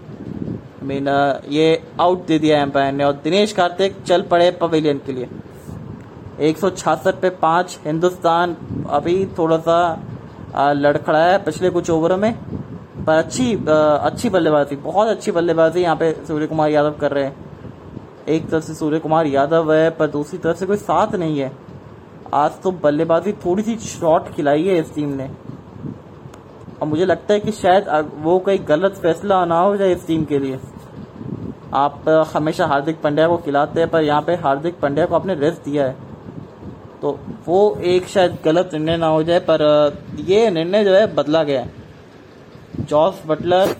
मीन, 0.89 1.09
ये 1.49 1.83
आउट 2.01 2.27
दे 2.27 2.39
दिया 2.39 2.61
एम्पायर 2.63 2.93
ने 2.93 3.05
और 3.05 3.13
दिनेश 3.25 3.53
कार्तिक 3.53 3.97
चल 4.03 4.23
पड़े 4.23 4.51
पवेलियन 4.61 5.01
के 5.07 5.13
लिए। 5.13 5.29
एक 6.41 6.59
पे 7.17 7.31
पाँच, 7.33 7.79
हिंदुस्तान 7.87 8.57
अभी 8.91 9.25
थोड़ा 9.39 9.57
सा 9.59 10.73
लड़खड़ा 10.73 11.19
है 11.19 11.39
पिछले 11.45 11.71
कुछ 11.71 11.91
ओवरों 11.91 12.17
में, 12.17 12.33
पर 13.05 13.13
अच्छी 13.15 13.53
अच्छी 13.61 14.29
बल्लेबाजी, 14.29 14.77
बहुत 14.77 15.09
अच्छी 15.09 15.31
बल्लेबाजी 15.31 15.81
यहाँ 15.81 15.97
पे 15.97 16.13
सूर्य 16.29 16.47
कुमार 16.47 16.71
यादव 16.71 16.95
कर 17.01 17.13
रहे 17.13 17.25
हैं। 17.25 17.37
एक 18.29 18.49
तरफ़ 18.51 18.65
से 18.65 18.75
सूर्य 18.75 18.99
कुमार 18.99 19.27
यादव 19.27 19.73
है, 19.73 19.91
पर 19.91 20.07
दूसरी 20.07 20.39
तरफ़ 20.39 20.57
से 20.57 20.67
कोई 20.67 20.77
साथ 20.77 21.15
नहीं 21.15 21.39
है। 21.39 21.53
आज 22.35 22.61
तो 22.63 22.71
बल्लेबाजी 22.83 23.33
थोड़ी 23.45 23.63
सी 23.63 23.77
शॉर्ट 23.79 24.33
खिलाई 24.35 24.65
है 24.65 24.79
इस 24.79 24.95
टीम 24.95 25.09
ने। 25.13 25.31
और 26.81 26.89
मुझे 26.89 27.05
लगता 27.05 27.35
है 27.35 27.41
कि 27.41 27.53
शायद 27.53 27.87
वो 28.23 28.39
कोई 28.39 28.59
गलत 28.67 28.95
फैसला 28.95 29.45
ना 29.45 29.61
हो 29.61 29.77
जाए 29.77 29.93
इस 29.93 30.07
टीम 30.07 30.25
के 30.25 30.39
लिए। 30.39 30.59
आप 31.75 32.09
हमेशा 32.35 32.67
हार्दिक 32.67 33.01
पांड्या 33.01 33.27
को 33.29 33.37
खिलाते 33.37 33.81
हैं, 33.81 33.89
पर 33.91 34.03
यहाँ 34.03 34.23
पे 34.23 34.35
हार्दिक 34.37 34.79
पांड्या 34.81 35.07
को 35.07 35.15
आपने 35.15 35.35
रेस्ट 35.37 35.65
दिया 35.65 35.87
है। 35.87 35.97
तो 37.03 37.19
वो 37.47 37.59
एक 37.87 38.07
शायद 38.09 38.39
गलत 38.45 38.71
निर्णय 38.73 38.97
ना 38.97 39.07
हो 39.07 39.23
जाए, 39.23 39.39
पर 39.41 39.95
ये 40.21 40.51
निर्णय 40.51 40.85
जो 40.85 40.95
है 40.95 41.15
बदला 41.15 41.43
गया 41.43 41.61
है। 41.61 41.71
जॉस 42.81 43.23
बटलर 43.27 43.75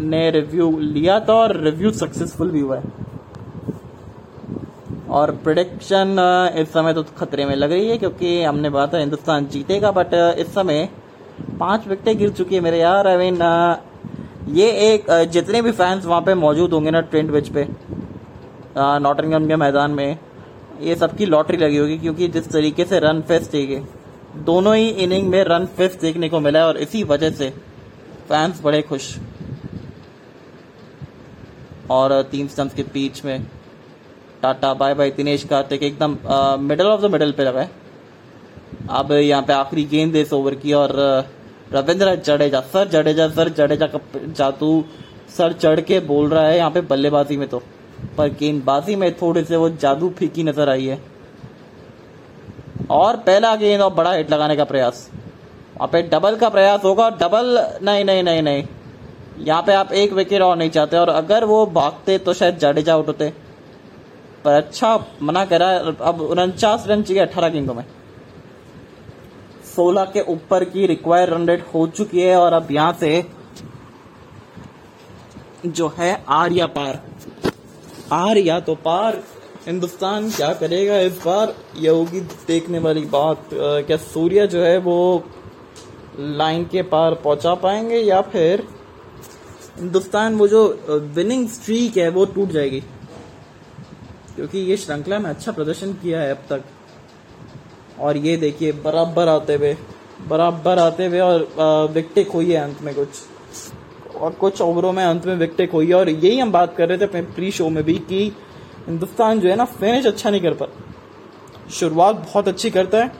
ने 0.00 0.30
रिव्यू 0.30 0.70
लिया 0.78 1.18
था 1.20 1.34
और 1.34 1.56
रिव्यू 1.58 1.90
सक्सेसफुल 1.92 2.50
भी 2.50 2.60
हुआ 2.60 2.76
है। 2.76 2.94
और 5.10 5.30
प्रोडिक्शन 5.36 6.16
इस 6.58 6.72
समय 6.72 6.94
तो 6.94 7.02
खतरे 7.18 7.44
में 7.46 7.54
लग 7.56 7.72
रही 7.72 7.88
है, 7.88 7.98
क्योंकि 7.98 8.42
हमने 8.42 8.70
बात 8.70 8.94
है 8.94 9.00
हिंदुस्तान 9.00 9.46
जीतेगा 9.46 9.90
बट 9.90 10.14
इस 10.38 10.54
समय 10.54 10.88
पाँच 11.58 11.86
विकेटें 11.88 12.18
गिर 12.18 12.30
चुकी 12.30 12.54
है 12.54 12.60
मेरे 12.60 12.78
यार 12.78 13.06
आई 13.08 13.16
मीन 13.16 13.38
ये 14.48 14.70
एक 14.84 15.06
जितने 15.32 15.60
भी 15.62 15.70
फैंस 15.72 16.04
वहाँ 16.04 16.20
पे 16.22 16.34
मौजूद 16.36 16.72
होंगे 16.72 16.90
ना 16.90 17.00
ट्रेंड 17.02 17.30
विच 17.30 17.48
पे 17.48 17.66
नॉटिंगम 18.76 19.46
के 19.48 19.56
मैदान 19.56 19.90
में, 19.90 20.18
ये 20.80 20.94
सबकी 20.96 21.26
लॉटरी 21.26 21.56
लगी 21.56 21.76
होगी 21.76 21.98
क्योंकि 21.98 22.28
जिस 22.28 22.48
तरीके 22.50 22.84
से 22.84 22.98
रन 23.00 23.20
फेस्ट 23.22 23.50
देखे, 23.52 23.82
दोनों 24.44 24.74
ही 24.76 24.88
इनिंग 24.88 25.28
में 25.28 25.42
रन 25.44 25.66
फेस्ट 25.76 26.00
देखने 26.00 26.28
को 26.28 26.40
मिला 26.40 26.58
है 26.58 26.66
और 26.66 26.76
इसी 26.78 27.02
वजह 27.04 27.30
से 27.32 27.50
फैंस 28.28 28.60
बड़े 28.62 28.82
खुश। 28.82 29.14
और 31.90 32.20
तीन 32.30 32.48
स्टम्प 32.48 32.72
के 32.74 32.82
बीच 32.84 33.24
में, 33.24 33.46
tata 34.42 34.72
bye 34.74 34.94
bye 34.94 35.10
Dinesh 35.12 35.44
Karthik 35.44 35.82
एकदम 35.82 36.16
मिडल 36.60 36.86
ऑफ़ 36.86 37.00
द 37.02 37.10
मिडल 37.12 37.32
पे 37.32 37.44
लगा 37.44 37.60
है। 37.60 37.70
अब 38.90 39.12
यहाँ 39.12 39.42
पे 39.42 39.52
आखिरी 39.52 39.84
गेंद 39.86 40.16
इस 40.16 40.32
ओवर 40.32 40.54
की 40.56 40.72
और 40.74 40.94
रविंद्र 41.72 42.14
जडेजा, 42.16 42.60
सर 42.62 42.88
जडेजा 42.88 43.28
सर 43.30 43.48
जडेजा 43.50 43.86
का 43.86 43.98
जादू 44.28 44.84
सर 45.36 45.52
चढ़ 45.54 45.80
के 45.82 45.98
बोल 46.02 46.28
रहा 46.30 46.46
है 46.46 46.56
यहाँ 46.56 46.70
पे 46.70 46.80
बल्लेबाजी 46.82 47.36
में 47.36 47.48
तो। 47.48 47.62
पर 48.16 48.28
गेंदबाजी 48.30 48.96
में 48.96 49.12
थोड़े 49.16 49.42
से 49.44 49.56
वो 49.56 49.68
जादू 49.70 50.08
फीकी 50.18 50.42
नज़र 50.44 50.68
आई 50.68 50.86
है। 50.86 51.00
और 52.90 53.16
पहला 53.18 53.54
गेंद 53.56 53.82
और 53.82 53.92
बड़ा 53.94 54.12
हिट 54.12 54.30
लगाने 54.30 54.56
का 54.56 54.64
प्रयास। 54.64 55.08
वहाँ 55.76 55.88
पे 55.88 56.02
डबल 56.04 56.36
का 56.36 56.48
प्रयास 56.48 56.84
होगा, 56.84 57.08
डबल 57.12 57.58
नहीं 57.82 58.04
नहीं 58.04 58.22
नहीं 58.22 58.42
नहीं। 58.42 58.64
यहाँ 59.38 59.62
पे 59.62 59.72
आप 59.74 59.92
एक 59.94 60.12
विकेट 60.12 60.42
और 60.42 60.56
नहीं 60.56 60.70
चाहते 60.70 60.96
और 60.96 61.08
अगर 61.10 61.44
वो 61.44 61.64
भागते 61.68 62.18
तो 62.18 62.32
शायद 62.34 62.58
जडेजा 62.58 62.94
आउट 62.94 63.08
होते 63.08 63.32
पर 64.44 64.52
अच्छा 64.52 64.96
मना 65.22 65.44
करा 65.46 65.68
अब 66.02 66.20
उनचास 66.22 66.84
रन 66.88 67.02
चाहिए 67.02 67.22
अठारह 67.22 67.48
गेंदों 67.48 67.74
में। 67.74 67.84
16 69.76 70.04
के 70.12 70.20
ऊपर 70.32 70.64
की 70.64 70.86
रिक्वायर 70.86 71.30
रन 71.30 71.48
रेट 71.48 71.64
हो 71.74 71.86
चुकी 71.88 72.20
है 72.20 72.36
और 72.36 72.52
अब 72.52 72.68
यहाँ 72.70 72.96
से 73.00 73.24
जो 75.66 75.92
है 75.98 76.24
आर 76.28 76.52
या 76.52 76.66
पार। 76.68 77.00
आर 78.12 78.38
या 78.38 78.58
तो 78.60 78.74
पार। 78.84 79.22
हिंदुस्तान 79.66 80.30
क्या 80.30 80.52
करेगा 80.54 80.98
इस 81.00 81.16
बार? 81.24 81.54
यह 81.76 81.90
होगी 81.90 82.20
देखने 82.20 82.78
वाली 82.78 83.04
बात। 83.12 83.48
क्या 83.52 83.96
सूर्य 83.96 84.46
जो 84.46 84.62
है 84.62 84.76
वो 84.78 85.24
लाइन 86.18 86.64
के 86.64 86.82
पार 86.84 87.14
पहुँचा 87.14 87.54
पाएँगे 87.56 87.98
या 87.98 88.20
फिर 88.24 88.66
हिंदुस्तान 89.78 90.36
वो 90.36 90.48
जो 90.48 90.66
विनिंग 91.14 91.48
स्ट्रीक 91.48 91.96
है 91.96 92.08
वो 92.10 92.24
टूट 92.26 92.50
जाएगी? 92.50 92.80
क्योंकि 94.36 94.58
ये 94.60 94.76
श्रृंखला 94.76 95.18
में 95.18 95.28
अच्छा 95.30 95.52
प्रदर्शन 95.52 95.92
किया 95.94 96.20
है 96.20 96.30
अब 96.30 96.42
तक। 96.50 96.62
और 98.00 98.16
ये 98.16 98.36
देखिए, 98.36 98.72
बराबर 98.74 99.28
आते 99.28 99.54
हुए, 99.54 99.76
बराबर 100.28 100.78
आते 100.78 101.06
हुए 101.06 101.20
और 101.20 101.88
विकटें 101.94 102.24
खोई 102.24 102.52
है 102.52 102.60
अंत 102.60 102.82
में 102.82 102.94
कुछ। 102.94 103.08
और 104.16 104.30
कुछ 104.32 104.60
ओवरों 104.62 104.92
में 104.92 105.04
अंत 105.04 105.26
में 105.26 105.34
विकटें 105.36 105.66
खोई 105.70 105.86
है। 105.86 105.94
और 105.94 106.08
यही 106.08 106.38
हम 106.38 106.52
बात 106.52 106.74
कर 106.76 106.88
रहे 106.88 106.98
थे 106.98 107.04
अपने 107.04 107.22
प्री 107.34 107.50
शो 107.50 107.68
में 107.68 107.82
भी 107.84 107.94
कि 108.08 108.24
हिंदुस्तान 108.86 109.40
जो 109.40 109.48
है 109.48 109.56
ना 109.56 109.64
फिनिश 109.64 110.06
अच्छा 110.06 110.30
नहीं 110.30 110.40
कर 110.40 110.54
पाता 110.54 111.70
शुरुआत 111.70 112.16
बहुत 112.16 112.48
अच्छी 112.48 112.70
करता 112.70 112.98
है, 112.98 113.10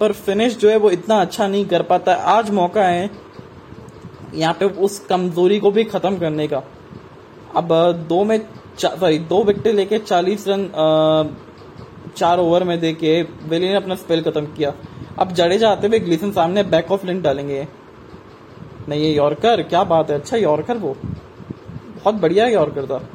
पर 0.00 0.12
फिनिश 0.12 0.56
जो 0.58 0.70
है 0.70 0.76
वो 0.76 0.90
इतना 0.90 1.20
अच्छा 1.20 1.46
नहीं 1.46 1.64
कर 1.66 1.82
पाता 1.82 2.14
आज 2.30 2.50
मौका 2.50 2.82
है 2.82 3.10
यहाँ 4.34 4.54
पे 4.54 4.64
उस 4.64 4.98
कमज़ोरी 5.00 5.58
को 5.60 5.70
भी 5.70 5.84
खत्म 5.84 6.18
करने 6.18 6.46
का। 6.48 6.62
अब 7.56 7.68
दो 8.08 8.22
में 8.24 8.38
सॉरी 8.78 9.18
दो 9.20 9.42
विकेट 9.44 9.74
लेके 9.74 9.98
चालीस 9.98 10.44
रन 10.48 10.62
चार 12.16 12.38
ओवर 12.38 12.64
में 12.64 12.78
देके 12.80 13.22
वेली 13.22 13.68
ने 13.68 13.74
अपना 13.74 13.94
स्पेल 13.94 14.22
खत्म 14.22 14.46
किया। 14.46 14.72
अब 15.18 15.32
जडेजा 15.32 15.70
आते 15.70 15.86
हुए 15.86 15.98
ग्लीसन 15.98 16.30
सामने 16.30 16.62
बैक 16.62 16.90
ऑफ़ 16.92 17.06
लिंक 17.06 17.22
डालेंगे। 17.22 17.66
नहीं, 18.88 19.00
ये 19.02 19.12
यॉर्कर, 19.14 19.62
क्या 19.62 19.84
बात 19.84 20.10
है? 20.10 20.16
अच्छा 20.16 20.36
यॉर्कर 20.36 20.76
वो। 20.76 20.96
बहुत 21.00 22.14
बढ़िया 22.14 22.46
यॉर्कर 22.46 22.86
था। 22.86 23.08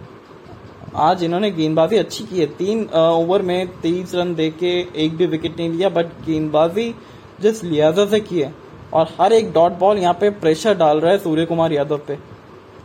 आज 0.96 1.24
इन्होंने 1.24 1.52
गेंदबाजी 1.52 1.98
अच्छी 1.98 2.24
की 2.24 2.40
है। 2.40 2.46
तीन 2.46 2.84
ओवर 2.96 3.42
में 3.42 3.68
तेईस 3.82 4.16
रन 4.16 4.34
दे 4.36 4.50
के 4.50 4.72
एक 4.96 5.18
भी 5.18 5.26
विकेट 5.26 5.58
नहीं 5.60 5.70
लिया 5.70 5.90
बट 5.90 6.06
गेंदबाजी 6.26 6.96
जिस 7.42 7.64
लिहाजा 7.64 8.06
से 8.06 8.20
की 8.20 8.40
है। 8.42 8.54
और 8.94 9.08
हर 9.22 9.34
एक 9.34 9.52
डॉट 9.54 9.72
बॉल 9.72 9.98
यहाँ 9.98 10.14
पे 10.14 10.30
प्रेशर 10.30 10.74
डाल 10.74 11.00
रहा 11.00 11.12
है 11.12 11.18
सूर्य 11.18 11.46
कुमार 11.46 11.74
यादव 11.74 11.98
पे। 11.98 12.18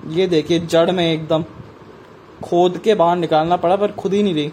ये 0.08 0.26
देखिए 0.26 0.58
जड़ 0.58 0.90
में 0.90 1.12
एकदम। 1.12 1.44
खोद 2.44 2.76
के 2.78 2.94
बाहर 2.94 3.16
निकालना 3.16 3.56
पड़ा, 3.56 3.76
पर 3.76 3.92
खुद 3.92 4.14
ही 4.14 4.22
नहीं 4.22 4.34
रही। 4.34 4.52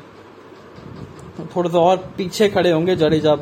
थोड़ा 1.56 1.70
सा 1.70 1.80
और 1.80 1.98
पीछे 2.18 2.50
खड़े 2.50 2.72
होंगे 2.72 2.96
जडेजा। 2.96 3.36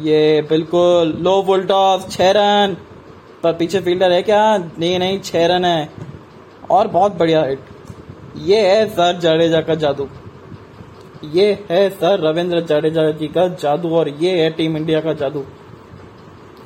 ये 0.00 0.46
बिल्कुल 0.48 1.16
लो 1.20 1.42
वोल्टॉस 1.42 2.08
छह 2.10 2.30
रन। 2.30 2.76
पर 3.42 3.52
पीछे 3.52 3.80
फील्डर 3.80 4.12
है 4.12 4.22
क्या? 4.22 4.58
नहीं 4.58 4.98
नहीं, 4.98 5.20
छह 5.20 5.46
रन 5.46 5.64
है। 5.64 5.88
और 6.70 6.88
बहुत 6.88 7.16
बढ़िया 7.16 7.44
हिट 7.44 7.60
ये 8.36 8.60
है 8.68 8.86
सर 8.86 9.18
जडेजा 9.18 9.60
का 9.60 9.74
जादू। 9.74 10.08
ये 11.24 11.66
है 11.70 11.88
सर 11.90 12.20
रविंद्र 12.20 12.60
जडेजा 12.60 13.10
जी 13.10 13.28
का 13.28 13.46
जादू 13.48 13.90
और 13.90 14.08
ये 14.08 14.42
है 14.42 14.50
टीम 14.50 14.76
इंडिया 14.76 15.00
का 15.00 15.12
जादू। 15.12 15.44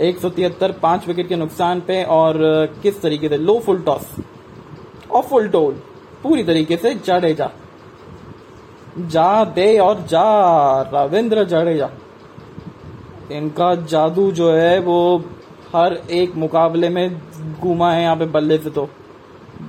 एक 0.00 0.18
सौ 0.18 0.28
तिहत्तर, 0.28 0.72
पाँच 0.72 1.06
विकेट 1.08 1.28
के 1.28 1.36
नुकसान 1.36 1.80
पे 1.80 2.02
और 2.04 2.34
किस 2.82 3.00
तरीके 3.02 3.28
से? 3.28 3.36
Low 3.36 3.58
full 3.60 3.78
toss. 3.78 4.14
और 5.10 5.22
फुल 5.22 5.48
टोल। 5.48 5.72
पूरी 6.22 6.44
तरीके 6.44 6.76
से 6.76 6.94
जडेजा। 6.94 7.50
जा 8.96 9.44
दे 9.46 9.78
और 9.78 10.00
जा, 10.08 10.22
रविंद्र 10.94 11.44
जडेजा। 11.44 11.90
इनका 13.32 13.74
जादू 13.74 14.30
जो 14.32 14.50
है, 14.52 14.78
वो 14.80 15.24
हर 15.74 15.92
एक 16.12 16.34
मुकाबले 16.36 16.88
में 16.88 17.20
घूमा 17.60 17.92
है 17.92 18.02
यहाँ 18.02 18.16
पे 18.16 18.26
बल्ले 18.28 18.58
से 18.58 18.70
तो। 18.70 18.88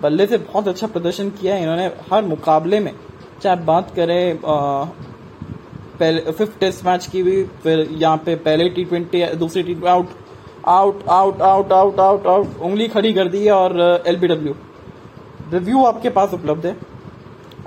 बल्ले 0.01 0.25
से 0.27 0.37
बहुत 0.39 0.67
अच्छा 0.67 0.87
प्रदर्शन 0.87 1.29
किया 1.31 1.55
है 1.55 1.61
इन्होंने 1.61 1.85
हर 2.11 2.23
मुकाबले 2.25 2.79
में। 2.79 2.93
चाहे 3.41 3.55
बात 3.65 3.91
करें 3.95 4.39
पहले 5.99 6.31
फिफ्थ 6.31 6.59
टेस्ट 6.59 6.85
मैच 6.85 7.05
की 7.07 7.23
भी, 7.23 7.43
फिर 7.43 7.87
यहाँ 7.91 8.17
पे 8.25 8.35
पहले 8.37 8.69
टी 8.69 8.85
ट्वेंटी 8.85 9.23
दूसरी 9.35 9.63
T 9.63 9.75
out 9.87 10.09
out 10.67 11.03
out 11.09 11.41
out 11.41 11.71
out 11.73 11.99
out 11.99 12.27
out 12.27 12.57
उंगली 12.59 12.87
खड़ी 12.87 13.13
कर 13.13 13.27
दी 13.27 13.45
है 13.45 13.51
और 13.51 14.03
एल 14.07 14.17
बी 14.17 14.27
डब्ल्यू 14.27 14.53
रिव्यू 15.51 15.83
आपके 15.85 16.09
पास 16.09 16.33
उपलब्ध 16.33 16.65
है। 16.65 16.75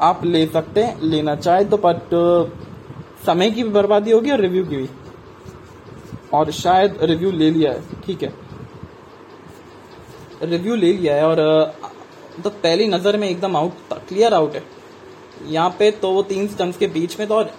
आप 0.01 0.25
ले 0.25 0.47
सकते 0.47 0.83
हैं 0.83 1.01
लेना 1.03 1.35
चाहे 1.37 1.65
तो 1.65 1.77
बट 1.79 2.15
समय 3.27 3.51
की 3.51 3.63
भी 3.63 3.71
बर्बादी 3.71 4.11
होगी 4.11 4.31
और 4.31 4.41
रिव्यू 4.41 4.65
की 4.65 4.77
भी। 4.77 4.89
और 6.35 6.51
शायद 6.53 6.99
रिव्यू 7.03 7.31
ले 7.33 7.51
लिया 7.51 7.73
है 7.73 8.01
ठीक 8.07 8.23
है। 8.23 8.33
रिव्यू 10.43 10.75
ले 10.77 10.93
लिया 10.93 11.15
है 11.15 11.27
और 11.27 11.37
तो 12.45 12.51
पहली 12.53 12.87
नज़र 12.87 13.17
में 13.17 13.29
एकदम 13.29 13.57
आउट 13.57 13.93
क्लियर 14.09 14.35
आउट 14.35 14.55
है। 14.55 14.63
यहाँ 15.47 15.71
पे 15.79 15.91
तो 15.93 16.11
वो 16.13 16.23
तीन 16.25 16.49
स्टम्स 16.49 16.77
के 16.77 16.87
बीच 16.89 17.19
में 17.19 17.29
तो 17.29 17.35
और 17.35 17.53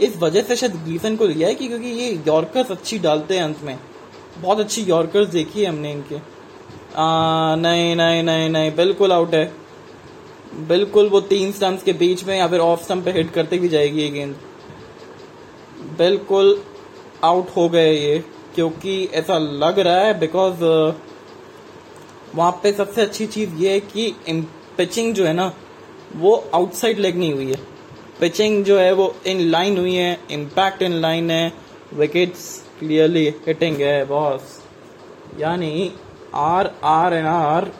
इस 0.00 0.16
वजह 0.16 0.42
से 0.42 0.56
शायद 0.56 0.74
ग्लीसन 0.84 1.16
को 1.16 1.26
लिया 1.26 1.48
है 1.48 1.54
कि 1.54 1.68
क्योंकि 1.68 1.88
ये 1.88 2.10
यॉर्कर्स 2.26 2.70
अच्छी 2.70 2.98
डालते 2.98 3.36
हैं 3.36 3.44
अंत 3.44 3.62
में। 3.64 3.78
बहुत 4.38 4.60
अच्छी 4.60 4.82
यॉर्कर्स 4.82 5.28
देखी 5.28 5.62
है 5.62 5.68
हमने 5.68 5.92
इनके। 5.92 6.16
आ, 6.16 7.56
नहीं 7.56 7.94
नहीं 7.96 8.22
नहीं 8.22 8.48
नहीं 8.50 8.74
बिल्कुल 8.76 9.12
आउट 9.12 9.34
है। 9.34 9.44
बिल्कुल 10.52 11.08
वो 11.08 11.20
तीन 11.20 11.52
स्टम्प्स 11.52 11.82
के 11.82 11.92
बीच 11.92 12.24
में 12.24 12.36
या 12.38 12.46
फिर 12.48 12.60
ऑफ़ 12.60 12.82
स्टम्प 12.84 13.04
पे 13.04 13.10
हिट 13.12 13.30
करते 13.32 13.58
भी 13.58 13.68
जाएगी 13.68 14.00
ये 14.00 14.08
गेंद 14.10 14.34
बिल्कुल 15.98 16.62
आउट 17.24 17.48
हो 17.56 17.68
गए 17.68 17.92
ये, 17.92 18.18
क्योंकि 18.54 19.04
ऐसा 19.14 19.38
लग 19.38 19.78
रहा 19.78 20.00
है 20.00 20.18
बिकॉज़ 20.18 20.62
वहाँ 22.34 22.50
पे 22.62 22.72
सबसे 22.72 23.02
अच्छी 23.02 23.26
चीज़ 23.26 23.54
ये 23.54 23.72
है 23.72 23.80
कि 23.80 24.14
पिचिंग 24.78 25.14
जो 25.14 25.24
है 25.24 25.32
ना, 25.32 25.52
वो 26.16 26.34
आउटसाइड 26.54 26.98
लेग 26.98 27.16
नहीं 27.16 27.32
हुई 27.32 27.46
है। 27.46 27.58
पिचिंग 28.20 28.64
जो 28.64 28.78
है 28.78 28.92
वो 28.92 29.14
इन 29.26 29.40
लाइन 29.40 29.78
हुई 29.78 29.94
है 29.94 30.18
इम्पैक्ट 30.30 30.82
इन 30.82 30.92
लाइन 30.92 31.30
है 31.30 31.52
विकेट्स 31.94 32.44
क्लियरली 32.78 33.28
हिटिंग 33.46 33.76
है 33.76 34.04
बॉस 34.04 34.58
यानी 35.40 35.92
आर 36.34 36.70
आर 36.84 37.14
एन 37.14 37.26
आर 37.26 37.70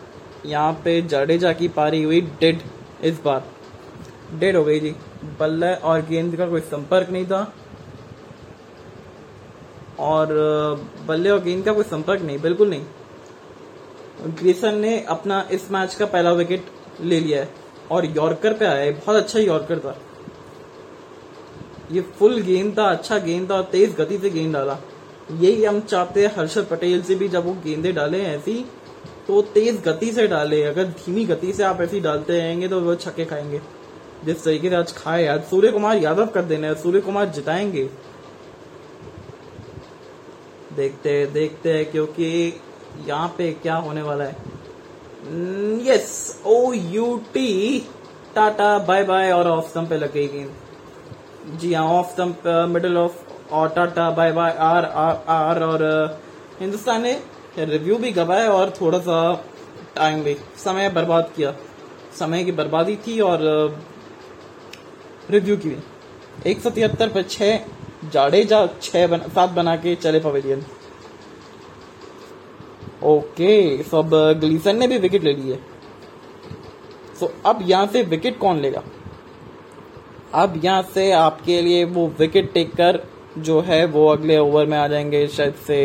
यहाँ 0.46 0.72
पे 0.84 1.00
जडेजा 1.02 1.52
की 1.52 1.68
पारी 1.68 2.02
हुई 2.02 2.20
डेड 2.40 2.60
इस 3.02 3.20
बार। 3.24 3.44
डेड 4.38 4.56
हो 4.56 4.64
गई 4.64 4.80
जी। 4.80 4.94
बल्ले 5.40 5.74
और 5.74 6.00
गेंद 6.00 6.36
का 6.36 6.46
कोई 6.46 6.60
संपर्क 6.60 7.10
नहीं 7.10 7.26
था। 7.26 7.52
और 9.98 10.28
बल्ले 11.06 11.30
और 11.30 11.42
गेंद 11.42 11.64
का 11.64 11.72
कोई 11.72 11.84
संपर्क 11.84 12.22
नहीं, 12.22 12.38
बिल्कुल 12.38 12.70
नहीं। 12.70 12.84
ग्रीसन 14.38 14.74
ने 14.74 15.00
अपना 15.08 15.48
इस 15.52 15.70
मैच 15.70 15.94
का 15.94 16.06
पहला 16.06 16.32
विकेट 16.32 16.64
ले 17.00 17.20
लिया 17.20 17.40
है 17.40 17.48
और 17.90 18.06
यॉर्कर 18.06 18.52
पे 18.52 18.64
आया 18.64 18.82
है। 18.84 18.92
बहुत 18.92 19.16
अच्छा 19.16 19.38
यॉर्कर 19.38 19.78
था। 19.78 19.96
ये 21.92 22.00
फुल 22.18 22.40
गेंद 22.40 22.78
था 22.78 22.84
अच्छा 22.84 23.18
गेंद 23.18 23.50
था 23.50 23.54
और 23.54 23.62
तेज 23.62 23.94
गति 23.94 24.18
से 24.18 24.30
गेंद 24.30 24.52
डाला। 24.54 24.78
यही 25.32 25.64
हम 25.64 25.80
चाहते 25.80 26.26
हैं 26.26 26.34
हर्षद 26.36 26.66
पटेल 26.70 27.02
से 27.02 27.14
भी 27.14 27.28
जब 27.28 27.44
वो 27.44 27.52
गेंदे 27.64 27.92
डाले 27.92 28.22
ऐसी 28.24 28.64
तो 29.28 29.40
तेज 29.54 29.80
गति 29.84 30.10
से 30.12 30.26
डाले। 30.28 30.62
अगर 30.64 30.84
धीमी 30.84 31.24
गति 31.24 31.52
से 31.52 31.62
आप 31.62 31.80
ऐसी 31.80 32.00
डालते 32.00 32.38
रहेंगे 32.38 32.68
तो 32.68 32.80
वो 32.80 32.94
छक्के 32.96 33.24
खाएँगे। 33.24 33.60
जिस 34.24 34.44
तरीके 34.44 34.68
से 34.70 34.76
आज 34.76 34.92
खाए 34.92 35.26
आज 35.26 35.42
सूर्य 35.44 35.72
कुमार 35.72 35.96
यादव 35.98 36.26
कर 36.26 36.42
देने 36.44 36.74
सूर्य 36.74 37.00
कुमार 37.00 37.28
जिताएँगे। 37.28 37.88
देखते 40.76 41.10
हैं 41.10 41.32
देखते 41.32 41.72
हैं 41.72 41.90
क्योंकि 41.90 42.28
यहाँ 43.06 43.28
पे 43.38 43.50
क्या 43.52 43.76
होने 43.76 44.02
वाला 44.02 44.24
है। 44.24 44.36
Yes 45.86 46.42
O 46.46 46.72
U 46.72 47.16
T 47.34 47.78
tata 48.34 48.78
bye 48.78 49.04
bye 49.04 49.32
और 49.32 49.48
ऑफ़ 49.48 49.68
स्टंप 49.70 49.88
पे 49.88 49.96
लगेगी। 49.96 50.46
जी 51.58 51.72
हाँ 51.74 51.84
ऑफ़ 51.90 52.12
स्टंप 52.12 52.42
मिडल 52.70 52.96
ऑफ़ 52.96 53.52
और 53.52 53.68
tata 53.68 54.10
bye 54.10 54.32
bye 54.32 54.52
R 54.60 54.84
R 54.84 55.24
R 55.28 55.62
और 55.62 55.82
uh, 55.82 56.60
हिंदुस्तान 56.60 57.02
ने 57.02 57.12
रिव्यू 57.58 57.96
भी 57.98 58.10
गवाया 58.12 58.50
और 58.50 58.70
थोड़ा 58.80 58.98
सा 58.98 59.32
टाइम 59.96 60.22
भी 60.24 60.34
समय 60.56 60.88
बर्बाद 60.90 61.30
किया। 61.36 61.54
समय 62.18 62.44
की 62.44 62.52
बर्बादी 62.52 62.96
थी 62.96 63.18
और 63.20 63.40
रिव्यू 65.30 65.56
की 65.56 65.68
भी। 65.68 66.50
एक 66.50 66.60
सौ 66.60 66.70
तिहत्तर 66.70 67.08
पे 67.08 67.22
छह 67.22 68.08
जाडेजा 68.10 68.66
छह 68.82 69.06
बना, 69.06 69.26
सात 69.28 69.50
बना 69.50 69.76
के 69.76 69.94
चले 69.96 70.20
पवेलियन 70.20 70.64
ओके 73.04 73.82
सो 73.82 73.98
अब 73.98 74.14
ग्लीसन 74.40 74.78
ने 74.78 74.86
भी 74.88 74.98
विकेट 74.98 75.24
ले 75.24 75.32
ली 75.34 75.50
है। 75.50 75.58
सो 77.20 77.32
अब 77.46 77.58
यहाँ 77.62 77.86
से 77.86 78.02
विकेट 78.02 78.38
कौन 78.38 78.60
लेगा? 78.60 78.82
अब 80.34 80.60
यहाँ 80.64 80.82
से 80.94 81.10
आपके 81.12 81.60
लिए 81.62 81.84
वो 81.84 82.06
विकेट 82.18 82.52
टेकर 82.52 83.02
जो 83.38 83.60
है 83.60 83.84
वो 83.86 84.06
अगले 84.08 84.38
ओवर 84.38 84.66
में 84.66 84.76
आ 84.78 84.86
जाएँगे 84.88 85.26
शायद 85.28 85.54
से 85.66 85.78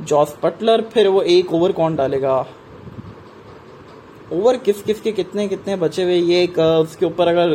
जॉस 0.00 0.36
बटलर 0.44 0.80
फिर 0.92 1.08
वो 1.08 1.22
एक 1.22 1.52
ओवर 1.52 1.72
कौन 1.72 1.96
डालेगा? 1.96 2.38
ओवर 4.32 4.56
किस 4.56 4.82
किस 4.82 5.00
के 5.00 5.12
कितने 5.12 5.46
कितने 5.48 5.76
बचे 5.76 6.02
हुए? 6.02 6.14
ये 6.14 6.42
एक 6.42 6.58
उसके 6.58 7.06
ऊपर 7.06 7.28
अगर 7.28 7.54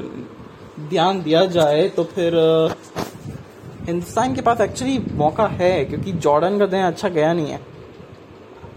ध्यान 0.90 1.22
दिया 1.24 1.46
जाए 1.48 1.88
तो 1.90 2.04
फिर 2.06 2.34
हिंदुस्तान 3.88 4.36
के 4.36 4.42
पास 4.42 4.62
एक्चुअली 4.62 4.98
मौका 5.14 5.46
है, 5.48 5.86
क्योंकि 5.86 6.12
जॉर्डन 6.14 6.58
का 6.60 6.66
दिन 6.66 6.82
अच्छा 6.82 7.10
गया 7.10 7.34
नहीं 7.34 7.48
है। 7.48 7.60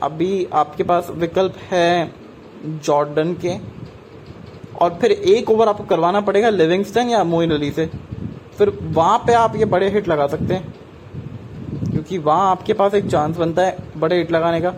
अभी 0.02 0.46
आपके 0.52 0.83
पास 0.83 1.11
विकल्प 1.12 1.54
है 1.70 2.12
जॉर्डन 2.64 3.33
के, 3.44 3.57
और 4.76 4.98
फिर 5.00 5.12
एक 5.12 5.50
ओवर 5.50 5.68
आपको 5.68 5.85
करवाना 5.85 6.20
पड़ेगा 6.20 6.50
लिविंगस्टन 6.50 7.09
या 7.09 7.22
मोइन 7.24 7.50
अली 7.50 7.70
से। 7.70 7.87
फिर 8.59 8.76
वहाँ 8.83 9.18
पे 9.18 9.33
आप 9.35 9.57
ये 9.57 9.64
बड़े 9.66 9.88
हिट 9.90 10.09
लगा 10.09 10.26
सकते 10.26 10.54
हैं। 10.54 10.74
क्योंकि 12.09 12.25
वहाँ 12.25 12.51
आपके 12.51 12.73
पास 12.73 12.94
एक 12.94 13.07
चांस 13.07 13.37
बनता 13.37 13.62
है 13.62 13.77
बड़े 13.97 14.16
हिट 14.16 14.31
लगाने 14.33 14.61
का। 14.61 14.73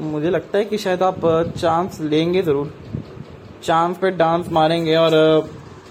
मुझे 0.00 0.30
लगता 0.30 0.58
है 0.58 0.64
कि 0.64 0.78
शायद 0.78 1.02
आप 1.02 1.20
चांस 1.58 1.98
लेंगे 2.00 2.42
ज़रूर। 2.42 2.72
चांस 3.64 3.96
पे 3.98 4.10
डांस 4.12 4.48
मारेंगे 4.52 4.94
और 4.96 5.12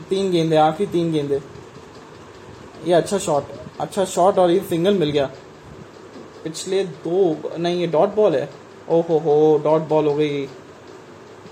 तीन 0.10 0.32
गेंदे, 0.32 0.56
आखिरी 0.56 0.92
तीन 0.92 1.12
गेंदे। 1.12 1.40
ये 2.86 2.94
अच्छा 2.94 3.18
शॉट 3.18 3.44
अच्छा 3.80 4.06
शॉट 4.06 4.38
और 4.40 4.52
ये 4.52 4.60
सिंगल 4.60 4.98
मिल 4.98 5.10
गया। 5.10 5.26
पिछले 6.44 6.84
दो, 6.84 7.36
नहीं, 7.58 7.80
ये 7.80 7.88
डॉट 7.88 8.16
बॉल 8.16 8.36
है। 8.36 8.50
ओहो 8.90 9.18
हो 9.20 9.62
डॉट 9.64 9.88
बॉल 9.90 10.08
हो 10.08 10.14
गई। 10.14 10.48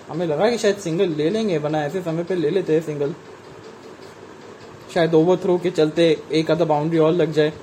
हमें 0.10 0.26
लगा 0.28 0.50
कि 0.50 0.58
शायद 0.58 0.76
सिंगल 0.78 1.10
ले 1.18 1.30
लेंगे 1.30 1.60
बना 1.60 1.84
ऐसे 1.86 2.02
समय 2.02 2.24
पे 2.24 2.36
ले 2.36 2.50
लेते 2.50 2.74
हैं 2.74 2.82
सिंगल 2.82 3.14
शायद 4.94 5.14
ओवर 5.16 5.38
थ्रो 5.38 5.58
के 5.58 5.70
चलते 5.72 6.06
एक 6.32 6.52
आधा 6.52 6.66
बाउंड्री 6.66 7.00
और 7.00 7.12
लग 7.14 7.32
जाए। 7.32 7.54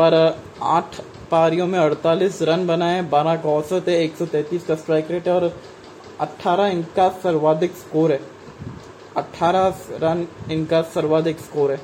पर 0.00 0.14
आठ 0.62 1.00
पारियों 1.30 1.66
में 1.66 1.78
48 1.78 2.42
रन 2.42 2.66
बनाए, 2.66 3.02
बारह 3.02 3.36
का 3.36 3.48
औसत 3.48 3.88
है 3.88 4.02
133 4.04 4.64
का 4.64 4.74
स्ट्राइक 4.74 5.10
रेट 5.10 5.28
है 5.28 5.34
और 5.34 5.52
18 6.20 6.66
इनका 6.66 7.08
सर्वाधिक 7.22 7.72
स्कोर 7.72 8.12
है। 8.12 8.20
18 9.16 9.86
रन 9.92 10.26
इनका 10.50 10.82
सर्वाधिक 10.82 11.38
स्कोर 11.38 11.72
है। 11.72 11.80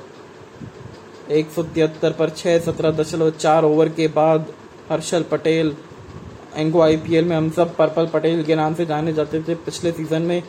एक 1.31 1.49
सौ 1.51 1.63
तिहत्तर 1.63 2.11
पर 2.11 2.29
छः 2.29 2.59
सत्रह 2.59 2.91
दशमलव 2.91 3.29
चार 3.31 3.63
ओवर 3.63 3.89
के 3.89 4.07
बाद 4.07 4.53
हर्षल 4.89 5.23
पटेल 5.23 5.75
इनको 6.55 6.81
आईपीएल 6.81 7.25
में 7.25 7.35
हम 7.35 7.49
सब 7.49 7.75
पर्पल 7.75 8.07
पटेल 8.07 8.43
के 8.43 8.55
नाम 8.55 8.73
से 8.73 8.85
जाने 8.85 9.13
जाते 9.13 9.41
थे 9.41 9.55
पिछले 9.55 9.91
सीज़न 9.91 10.21
में 10.21 10.43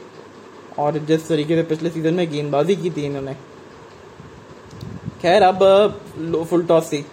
और 0.78 0.98
जिस 0.98 1.28
तरीके 1.28 1.56
से 1.56 1.62
पिछले 1.62 1.90
सीज़न 1.90 2.14
में 2.14 2.30
गेंदबाजी 2.30 2.76
की 2.76 2.90
थी 2.90 3.04
इन्होंने। 3.04 3.34
खैर, 5.22 5.42
अब 5.42 6.46
फुल 6.50 6.64
टॉस 6.64 6.92
थी। 6.92 7.04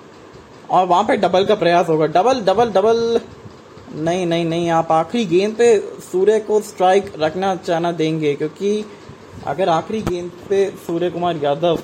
और 0.69 0.85
वहाँ 0.87 1.03
पे 1.03 1.17
डबल 1.17 1.45
का 1.45 1.55
प्रयास 1.55 1.89
होगा। 1.89 2.05
डबल 2.07 2.41
डबल 2.43 2.71
डबल 2.71 3.19
नहीं 3.95 4.25
नहीं 4.25 4.45
नहीं, 4.45 4.69
आप 4.71 4.91
आखिरी 4.91 5.25
गेंद 5.27 5.55
पे 5.55 5.77
सूर्य 6.01 6.39
को 6.41 6.59
स्ट्राइक 6.63 7.11
रखना 7.19 7.55
चाहना 7.57 7.91
देंगे, 7.93 8.33
क्योंकि 8.35 8.85
अगर 9.47 9.69
आखिरी 9.69 10.01
गेंद 10.03 10.31
पे 10.49 10.65
सूर्य 10.85 11.09
कुमार 11.09 11.37
यादव 11.37 11.79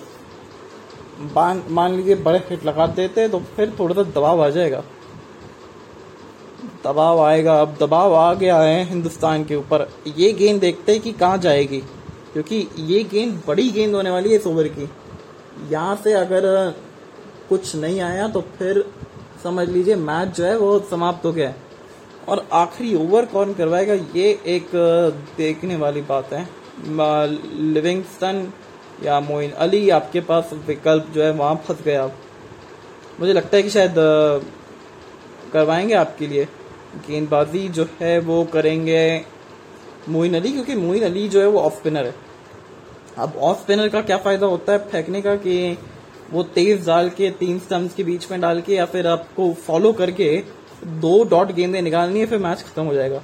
मान 1.36 1.96
लीजिए 1.96 2.16
बड़े 2.18 2.38
हिट 2.50 2.66
लगा 2.66 2.86
देते 2.90 3.28
तो 3.30 3.40
फिर 3.56 3.76
थोड़ा 3.80 3.96
सा 3.96 4.04
दबाव 4.04 4.44
आ 4.44 4.50
जाएगा। 4.50 4.84
दबाव 6.84 7.20
आएगा। 7.22 7.60
अब 7.62 7.76
दबाव 7.80 8.14
आ 8.16 8.34
गया 8.34 8.58
है 8.58 8.84
हिंदुस्तान 8.90 9.44
के 9.46 9.56
ऊपर। 9.56 9.88
ये 10.10 10.32
गेंद 10.34 10.60
देखते 10.62 10.92
हैं 10.92 11.02
कि 11.02 11.12
कहाँ 11.14 11.38
जाएगी, 11.40 11.80
क्योंकि 12.34 12.68
ये 12.80 13.04
गेंद 13.04 13.42
बड़ी 13.48 13.70
गेंद 13.72 13.96
होने 13.96 14.10
वाली 14.10 14.30
है 14.30 14.36
इस 14.36 14.48
ओवर 14.48 14.68
की। 14.70 14.90
यहाँ 15.72 15.96
से 16.04 16.14
अगर 16.16 16.48
कुछ 17.50 17.76
नहीं 17.76 18.00
आया 18.02 18.28
तो 18.28 18.42
फिर 18.58 18.84
समझ 19.44 19.68
लीजिए 19.70 19.96
मैच 19.96 20.36
जो 20.38 20.46
है 20.46 20.58
वो 20.58 20.80
समाप्त 20.90 21.26
हो 21.26 21.32
गया 21.34 21.54
और 22.30 22.48
आखिरी 22.54 22.96
ओवर 22.96 23.26
कौन 23.26 23.54
करवाएगा, 23.54 23.94
ये 23.94 24.28
एक 24.48 24.70
देखने 25.38 25.76
वाली 25.76 26.02
बात 26.02 26.34
है। 26.34 26.48
लिविंगस्टन 27.74 28.52
या 29.04 29.20
मोइन 29.20 29.52
अली 29.58 29.90
आपके 29.90 30.22
पास 30.22 30.50
विकल्प 30.68 31.08
जो 31.14 31.24
है, 31.24 31.32
वहाँ 31.32 31.56
फंस 31.68 31.82
गया। 31.86 32.06
मुझे 33.20 33.34
लगता 33.34 33.58
है 33.58 33.64
कि 33.64 33.70
शायद 33.70 33.96
करवाएँगे 35.54 35.94
आपके 35.94 36.28
लिए। 36.28 36.46
गेंदबाजी 37.08 37.68
जो 37.70 37.86
है 38.02 38.20
वो 38.20 38.44
करेंगे 38.44 39.26
मोइन 40.10 40.36
अली, 40.36 40.52
क्योंकि 40.52 40.76
मोइन 40.76 41.04
अली 41.04 41.28
जो 41.30 41.42
है 41.42 41.48
वो 41.48 41.60
ऑफ़ 41.60 41.74
स्पिनर 41.74 42.06
है। 42.06 42.16
अब 43.18 43.38
ऑफ़ 43.38 43.60
स्पिनर 43.60 43.90
का 43.90 44.02
क्या 44.02 44.18
फ़ायदा 44.18 44.46
होता 44.46 44.74
है, 44.74 44.80
फेंकने 44.90 45.22
का 45.22 45.36
कि 45.36 45.78
वो 46.32 46.44
तेज 46.56 46.86
डाल 46.88 47.10
के 47.10 47.30
तीन 47.40 47.60
स्टम्प्स 47.60 47.96
के 47.96 48.04
बीच 48.04 48.30
में 48.32 48.40
डाल 48.42 48.62
के 48.62 48.74
या 48.76 48.86
फिर 48.86 49.08
आपको 49.08 49.52
फॉलो 49.66 49.92
करके 49.94 50.32
दो 50.86 51.24
डॉट 51.30 51.52
गेंदें 51.52 51.82
निकालनी 51.82 52.20
है, 52.20 52.26
फिर 52.26 52.40
मैच 52.40 52.62
खत्म 52.64 52.84
हो 52.84 52.94
जाएगा। 52.94 53.22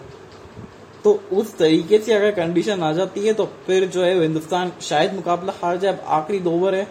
तो 1.04 1.20
उस 1.34 1.58
तरीके 1.58 1.98
से 1.98 2.14
अगर 2.14 2.32
कंडीशन 2.34 2.84
आ 2.84 2.92
जाती 2.94 3.26
है 3.26 3.34
तो 3.34 3.46
फिर 3.66 3.86
जो 3.88 4.04
है 4.04 4.20
हिंदुस्तान 4.22 4.72
शायद 4.82 5.14
मुकाबला 5.16 5.54
हार 5.62 5.78
जाए। 5.78 6.00
आखिरी 6.08 6.40
दो 6.40 6.52
ओवर 6.52 6.76
है। 6.76 6.88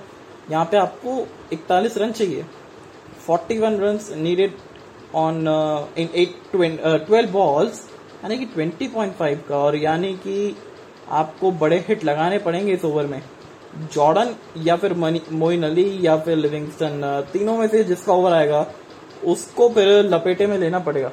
यहाँ 0.50 0.64
पे 0.64 0.76
आपको 0.76 1.26
इकतालीस 1.52 1.96
रन 1.98 2.12
चाहिए। 2.12 2.44
41 3.26 3.78
run 3.80 3.98
needed 4.22 4.52
on 5.14 5.36
in 5.98 6.08
eight 6.14 6.34
twelve 6.52 7.30
balls 7.30 7.82
यानी 8.24 8.38
कि 8.38 8.46
20.5 8.54 9.46
का। 9.48 9.56
और 9.56 9.76
यानी 9.76 10.12
कि 10.16 10.56
आपको 11.12 11.50
बड़े 11.52 11.84
हिट 11.88 12.04
लगाने 12.04 12.38
पड़ेंगे 12.38 12.72
इस 12.72 12.84
ओवर 12.84 13.06
में। 13.06 13.22
जॉर्डन 13.92 14.34
या 14.58 14.76
फिर 14.76 14.94
मोइन 15.32 15.62
अली 15.62 15.98
या 16.00 16.16
फिर 16.16 16.36
लिविंगस्टन 16.36 17.24
तीनों 17.32 17.56
में 17.58 17.66
से 17.68 17.82
जिसका 17.84 18.12
ओवर 18.12 18.32
आएगा, 18.32 18.66
उसको 19.24 19.68
फिर 19.68 19.88
लपेटे 20.04 20.46
में 20.46 20.58
लेना 20.58 20.78
पड़ेगा। 20.78 21.12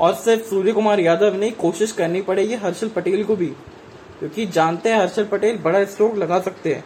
और 0.00 0.14
सिर्फ़ 0.14 0.42
सूर्य 0.42 0.72
कुमार 0.72 1.00
यादव 1.00 1.34
ने 1.34 1.50
कोशिश 1.50 1.92
करनी 1.92 2.22
पड़ेगी 2.22 2.54
हर्षल 2.54 2.88
पटेल 2.88 3.24
को 3.24 3.36
भी, 3.36 3.46
क्योंकि 4.18 4.46
जानते 4.46 4.88
हैं 4.88 4.98
हर्षल 5.00 5.24
पटेल 5.24 5.58
बड़ा 5.58 5.84
स्ट्रोक 5.84 6.16
लगा 6.16 6.40
सकते 6.40 6.74
हैं। 6.74 6.84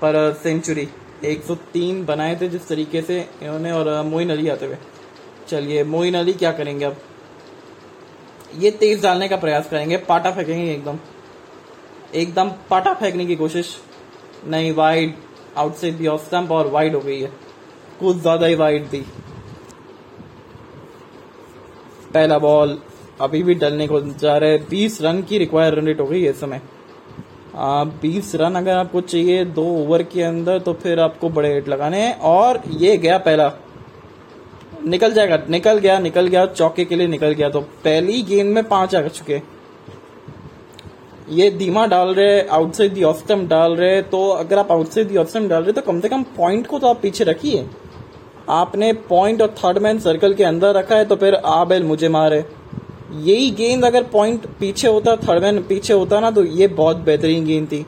पर 0.00 0.32
सेंचुरी 0.42 0.88
103 1.24 2.04
बनाए 2.04 2.36
थे 2.40 2.48
जिस 2.48 2.66
तरीके 2.68 3.02
से 3.02 3.18
इन्होंने 3.42 3.72
और 3.72 4.02
मोइन 4.02 4.30
अली 4.30 4.48
आते 4.48 4.66
हुए। 4.66 4.76
चलिए, 5.48 5.84
मोइन 5.84 6.14
अली 6.14 6.32
क्या 6.32 6.52
करेंगे 6.52 6.84
अब? 6.84 6.96
ये 8.58 8.70
तेज 8.70 9.02
डालने 9.02 9.28
का 9.28 9.36
प्रयास 9.36 9.68
करेंगे, 9.68 9.96
पाटा 9.98 10.30
फेंकेंगे 10.30 10.72
एकदम। 10.72 10.98
एकदम 12.12 12.48
पाटा 12.70 12.92
फेंकने 12.94 13.26
की 13.26 13.36
कोशिश। 13.36 13.76
नहीं 14.46 14.72
wide 14.74 15.14
out 15.56 15.58
outside 15.58 15.96
the 15.96 16.06
off 16.06 16.24
stump 16.26 16.50
और 16.52 16.70
वाइड 16.70 16.94
हो 16.94 17.00
गई 17.00 17.20
है। 17.20 17.30
कुछ 18.00 18.16
ज़्यादा 18.16 18.46
ही 18.46 18.54
वाइड 18.54 18.86
थी। 18.92 19.00
पहला 22.14 22.38
बॉल 22.38 22.78
अभी 23.20 23.42
भी 23.42 23.54
डलने 23.54 23.86
को 23.86 24.00
जा 24.00 24.36
रहे 24.36 24.50
हैं। 24.50 24.66
बीस 24.68 25.00
रन 25.02 25.22
की 25.22 25.38
रिक्वायर 25.38 25.74
रन 25.74 25.86
रेट 25.86 26.00
हो 26.00 26.06
गई 26.06 26.22
है 26.22 26.30
इस 26.30 26.40
समय। 26.40 26.60
बीस 28.02 28.34
रन 28.34 28.54
अगर 28.54 28.74
आपको 28.74 29.00
चाहिए 29.02 29.44
दो 29.46 29.64
ओवर 29.76 30.02
के 30.04 30.22
अंदर 30.22 30.58
तो 30.58 30.72
फिर 30.74 31.00
आपको 31.00 31.28
बड़े 31.30 31.52
हिट 31.54 31.68
लगाने 31.68 32.00
हैं। 32.00 32.18
और 32.18 32.62
ये 32.70 32.96
गया 32.96 33.18
पहला। 33.20 33.52
निकल 34.84 35.12
जाएगा, 35.12 35.38
निकल 35.48 35.78
गया 35.78 35.98
निकल 36.00 36.26
गया, 36.26 36.46
चौके 36.46 36.84
के 36.84 36.96
लिए 36.96 37.06
निकल 37.08 37.32
गया। 37.32 37.48
तो 37.50 37.60
पहली 37.84 38.22
गेंद 38.22 38.54
में 38.54 38.64
पाँच 38.64 38.94
आ 38.94 39.06
चुके 39.08 39.34
ये 41.30 41.50
धीमा 41.50 41.86
डाल 41.86 42.08
रहे 42.08 42.40
आउटसाइड 42.48 42.94
दी 42.94 43.02
ऑफ़ 43.02 43.32
डाल 43.32 43.76
रहे 43.76 44.00
तो 44.04 44.28
अगर 44.30 44.58
आप 44.58 44.72
आउटसाइड 44.72 45.08
दी 45.08 45.16
ऑफ़ 45.16 45.38
डाल 45.38 45.62
रहे 45.62 45.72
तो 45.72 45.80
कम 45.82 46.00
से 46.00 46.08
कम 46.08 46.22
पॉइंट 46.36 46.66
को 46.66 46.78
तो 46.78 46.86
आप 46.86 47.00
पीछे 47.02 47.24
रखिए। 47.24 47.68
आपने 48.50 48.92
पॉइंट 49.08 49.42
और 49.42 49.54
थर्ड 49.58 49.78
मैन 49.78 49.98
सर्कल 50.00 50.34
के 50.34 50.44
अंदर 50.44 50.74
रखा 50.74 50.96
है 50.96 51.04
तो 51.04 51.16
फिर 51.16 51.34
आ 51.34 51.64
बेल 51.64 51.84
मुझे 51.84 52.08
मारे। 52.08 52.44
यही 53.12 53.50
गेंद 53.50 53.84
अगर 53.84 54.02
पॉइंट 54.02 54.46
पीछे 54.60 54.88
होता 54.88 55.16
थर्ड 55.18 55.42
मैन 55.42 55.62
पीछे 55.62 55.94
होता 55.94 56.20
ना 56.20 56.30
तो 56.30 56.44
ये 56.44 56.66
बहुत 56.74 56.96
बेहतरीन 56.96 57.44
गेंद 57.44 57.66
थी। 57.72 57.82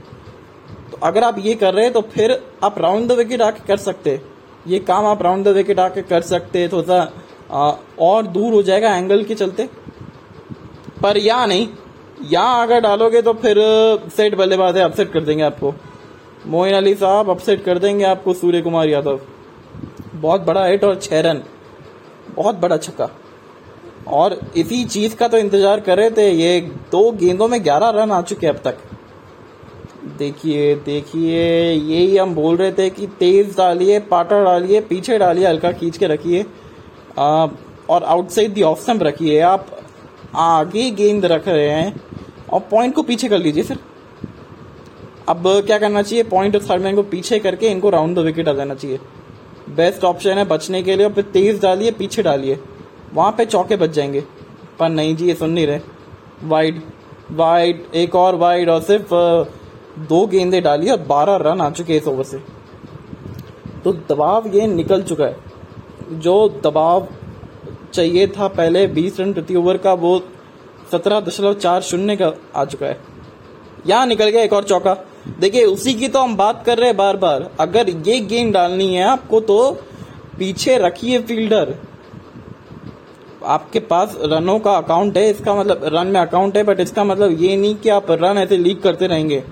तो 0.91 0.99
अगर 1.03 1.25
आप 1.25 1.39
ये 1.39 1.55
कर 1.55 1.75
रहे 1.75 1.85
हैं 1.85 1.93
तो 1.93 2.01
फिर 2.13 2.41
आप 2.65 2.79
राउंड 2.79 3.09
द 3.09 3.13
विकेट 3.13 3.43
आके 3.43 3.67
कर 3.67 3.77
सकते 3.79 4.21
ये 4.67 4.79
काम 4.79 5.07
आप 5.07 5.23
राउंड 5.23 5.45
द 5.45 5.49
विकेट 5.49 5.81
आके 5.81 6.03
कर 6.05 6.21
सकते 6.23 6.69
थोड़ा 6.69 7.01
और 8.01 8.27
दूर 8.27 8.53
हो 8.55 8.63
जाएगा 8.63 8.95
एंगल 8.97 9.23
के 9.25 9.35
चलते। 9.35 9.69
पर 11.03 11.17
या 11.19 11.45
नहीं 11.47 11.67
यहाँ 12.25 12.63
अगर 12.63 12.81
डालोगे 12.81 13.23
तो 13.23 13.33
फिर 13.35 13.57
सेट 14.17 14.35
बल्लेबाज 14.35 14.77
है 14.77 14.83
अपसेट 14.83 15.13
कर 15.13 15.21
देंगे 15.21 15.43
आपको। 15.45 15.75
मोइन 16.47 16.75
अली 16.75 16.95
साहब 16.95 17.31
अपसेट 17.31 17.65
कर 17.65 17.79
देंगे 17.79 18.05
आपको 18.05 18.35
सूर्य 18.35 18.61
कुमार 18.63 18.89
यादव। 18.89 19.21
बहुत 20.15 20.41
बड़ा 20.43 20.65
हिट 20.67 20.85
और 20.85 20.95
छह 20.97 21.21
रन 21.21 21.43
बहुत 22.31 22.55
बड़ा 22.57 22.77
छक्का। 22.79 23.09
और 24.09 24.39
इसी 24.57 24.85
चीज़ 24.87 25.15
का 25.17 25.29
तो 25.29 25.39
इंतज़ार 25.39 25.81
कर 25.81 25.97
रहे 25.99 26.11
थे, 26.11 26.31
ये 26.31 26.61
दो 26.93 27.11
गेंदों 27.13 27.49
में 27.49 27.63
ग्यारह 27.65 27.91
रन 27.93 28.11
आ 28.11 28.21
चुके 28.23 28.47
अब 28.47 28.61
तक। 28.65 28.79
देखिए 30.19 30.75
देखिए, 30.77 31.71
यही 31.73 32.17
हम 32.17 32.35
बोल 32.35 32.57
रहे 32.57 32.73
थे 32.73 32.89
कि 32.91 33.07
तेज 33.19 33.57
डालिए, 33.57 33.99
पाटा 34.01 34.43
डालिए, 34.45 34.81
पीछे 34.83 35.19
डालिए, 35.19 35.47
हल्का 35.47 35.73
खींच 35.73 35.97
के 35.97 36.07
रखिए। 36.07 36.45
और 37.19 38.03
आउटसाइड 38.05 38.53
दी 38.55 38.63
ऑफ़ 38.63 38.83
स्टम्प 38.83 39.03
रखिए। 39.03 39.41
आप 39.43 39.67
आगे 40.35 40.91
गेंद 40.93 41.25
रख 41.27 41.49
रहे 41.49 41.69
हैं। 41.69 42.01
और 42.53 42.61
पॉइंट 42.61 42.95
को 42.95 43.03
पीछे 43.03 43.29
कर 43.29 43.39
लीजिए 43.39 43.63
सर 43.63 43.79
अब 45.29 45.43
क्या 45.47 45.79
करना 45.79 46.03
चाहिए? 46.03 46.25
पॉइंट 46.25 46.57
और 46.57 46.63
थर्ड 46.63 46.83
मैन 46.83 46.97
को 46.97 47.03
पीछे 47.03 47.39
करके 47.39 47.69
इनको 47.69 47.91
राउंड 47.91 48.17
द 48.17 48.19
विकेट 48.19 48.49
आ 48.49 48.53
जाना 48.53 48.75
चाहिए। 48.75 48.99
बेस्ट 49.77 50.05
ऑप्शन 50.05 50.31
है 50.31 50.45
बचने 50.45 50.83
के 50.83 50.97
लिए, 50.97 51.07
और 51.07 51.13
फिर 51.13 51.25
तेज 51.25 51.63
डालिए, 51.63 51.91
पीछे 51.91 52.23
डालिए। 52.23 52.61
वहाँ 53.15 53.33
पे 53.33 53.45
चौके 53.45 53.77
बच 53.77 53.91
जाएँगे। 53.91 54.25
पर 54.79 54.89
नहीं 54.89 55.17
जी, 55.17 55.27
ये 55.27 55.35
सुन 55.35 55.51
नहीं 55.51 55.67
रहे। 55.67 55.81
वाइड 56.45 56.83
वाइड 57.31 57.85
एक 57.95 58.15
और 58.15 58.35
वाइड 58.35 58.69
और 58.69 58.81
सिर्फ़ 58.81 59.09
दो 60.01 60.27
गेंदे 60.27 60.61
डाली 60.61 60.91
और 60.91 61.01
बारह 61.01 61.37
रन 61.37 61.61
आ 61.61 61.71
चुके 61.71 61.97
इस 61.97 62.07
ओवर 62.07 62.25
से। 62.25 62.39
तो 63.85 63.93
दबाव 63.93 64.49
ये 64.49 64.67
निकल 64.67 65.03
चुका 65.03 65.25
है। 65.25 65.37
जो 66.13 66.61
दबाव 66.65 67.09
चाहिए 67.95 68.27
था 68.27 68.49
पहले 68.49 68.87
बीस 68.87 69.21
रन 69.21 69.33
प्रति 69.33 69.55
ओवर 69.55 69.77
का, 69.77 69.93
वो 69.93 70.23
सत्रह 70.95 71.21
दशमलव 71.23 71.55
चार 71.57 71.83
शून्य 71.83 72.17
का 72.17 72.33
आ 72.57 72.65
चुका 72.67 72.87
है। 72.87 72.99
यहाँ 73.87 74.07
निकल 74.07 74.29
गया 74.29 74.43
एक 74.43 74.53
और 74.53 74.65
चौका। 74.65 74.97
देखिए, 75.41 75.65
उसी 75.65 75.95
की 75.95 76.09
तो 76.09 76.21
हम 76.21 76.37
बात 76.37 76.63
कर 76.67 76.79
रहे 76.79 76.87
हैं 76.87 76.97
बार 76.97 77.17
बार 77.17 77.51
अगर 77.61 77.89
ये 78.09 78.19
गेंद 78.23 78.53
डालनी 78.55 78.95
है 78.95 79.05
आपको 79.05 79.41
तो 79.43 79.71
पीछे 80.39 80.77
रखिए 80.79 81.19
फील्डर। 81.21 81.75
आपके 83.47 83.81
पास 83.83 84.17
रनों 84.23 84.59
का 84.59 84.73
अकाउंट 84.73 85.17
है, 85.17 85.29
इसका 85.31 85.55
मतलब 85.55 85.81
रन 85.95 86.07
में 86.07 86.21
अकाउंट 86.21 86.57
है 86.57 86.63
बट 86.63 86.81
इसका 86.81 87.05
मतलब 87.05 87.41
ये 87.41 87.57
नहीं 87.57 87.75
कि 87.77 87.89
आप 87.89 88.11
रन 88.13 88.39
ऐसे 88.39 88.57
लीक 88.57 88.83
करते 88.83 89.07
रहेंगे। 89.07 89.43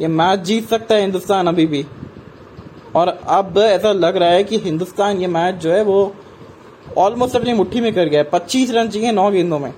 ये 0.00 0.08
मैच 0.10 0.40
जीत 0.40 0.68
सकता 0.68 0.94
है 0.94 1.00
हिंदुस्तान 1.00 1.46
अभी 1.46 1.66
भी। 1.66 1.84
और 2.96 3.08
अब 3.08 3.58
ऐसा 3.58 3.92
लग 3.92 4.16
रहा 4.16 4.28
है 4.30 4.44
कि 4.44 4.58
हिंदुस्तान 4.58 5.18
ये 5.18 5.26
मैच 5.28 5.54
जो 5.54 5.72
है 5.72 5.82
वो 5.84 6.14
ऑलमोस्ट 6.98 7.36
अपनी 7.36 7.52
मुट्ठी 7.52 7.80
में 7.80 7.92
कर 7.94 8.08
गया 8.08 8.20
है। 8.20 8.28
पच्चीस 8.30 8.70
रन 8.70 8.88
चाहिए 8.88 9.12
नौ 9.12 9.30
गेंदों 9.30 9.58
में। 9.58 9.72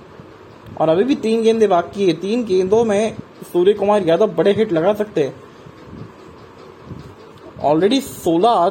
और 0.77 0.89
अभी 0.89 1.03
भी 1.03 1.15
तीन 1.17 1.41
गेंदे 1.43 1.67
बाकी 1.67 2.07
है। 2.07 2.13
तीन 2.15 2.43
गेंदों 2.45 2.83
में 2.85 3.15
सूर्य 3.53 3.73
कुमार 3.73 4.07
यादव 4.07 4.33
बड़े 4.33 4.51
हिट 4.53 4.73
लगा 4.73 4.93
सकते 4.93 5.23
हैं। 5.23 5.33
ऑलरेडी 7.63 7.99
सोलह 8.01 8.69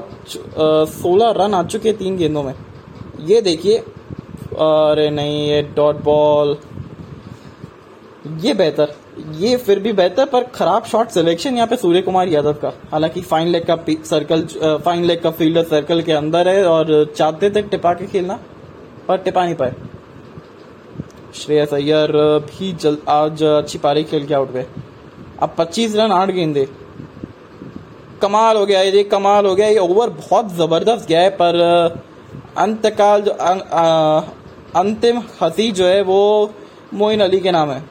सोलह 0.92 1.30
रन 1.36 1.54
आ 1.54 1.62
चुके 1.64 1.88
हैं 1.88 1.98
तीन 1.98 2.16
गेंदों 2.16 2.42
में। 2.42 2.54
ये 3.22 3.40
देखिए, 3.42 3.78
अरे 3.78 5.08
नहीं, 5.10 5.48
ये 5.48 5.62
डॉट 5.76 6.02
बॉल 6.04 6.56
ये 8.42 8.52
बेहतर। 8.54 8.94
ये 9.34 9.56
फिर 9.56 9.78
भी 9.80 9.92
बेहतर, 9.92 10.26
पर 10.26 10.44
खराब 10.44 10.84
शॉट 10.84 11.08
सिलेक्शन 11.08 11.54
यहाँ 11.54 11.66
पे 11.66 11.76
सूर्य 11.76 12.00
कुमार 12.02 12.28
यादव 12.28 12.52
का। 12.54 12.72
हालाँकि 12.92 13.20
फाइन 13.22 13.48
लेग 13.48 13.64
का 13.64 13.76
सर्कल 14.04 14.42
फाइन 14.84 15.04
लेग 15.04 15.20
का 15.22 15.30
फील्डर 15.32 15.64
सर्कल 15.64 16.02
के 16.02 16.12
अंदर 16.12 16.48
है 16.48 16.64
और 16.64 17.12
चाहते 17.16 17.50
थे 17.50 17.62
टिपा 17.64 17.92
के 17.94 18.06
खेलना, 18.06 18.38
पर 19.08 19.18
टिपा 19.18 19.44
नहीं 19.44 19.54
पाए। 19.54 19.74
श्रेयस 21.36 21.72
अय्यर, 21.74 22.12
भी 22.48 22.72
जल 22.74 22.96
आज 23.10 23.42
अच्छी 23.44 23.78
पारी 23.78 24.04
खेल 24.04 24.26
के 24.26 24.34
आउट 24.34 24.52
गए 24.52 24.66
अब 25.42 25.54
25 25.56 25.94
रन, 25.96 26.12
आठ 26.12 26.30
गेंदे। 26.30 26.66
कमाल 28.22 28.56
हो 28.56 28.66
गया 28.66 28.80
ये 28.82 29.02
कमाल 29.04 29.46
हो 29.46 29.54
गया। 29.54 29.66
ये 29.68 29.78
ओवर 29.78 30.10
बहुत 30.10 30.52
ज़बरदस्त 30.54 31.08
गया 31.08 31.20
है, 31.20 31.30
पर 31.32 32.02
अंतकाल 32.58 33.22
जो 33.22 33.32
अंतिम 34.76 35.22
हसी 35.42 35.70
जो 35.72 35.86
है 35.86 36.00
वो 36.02 36.50
मोइन 36.94 37.20
अली 37.20 37.40
के 37.40 37.50
नाम 37.50 37.70
है। 37.70 37.84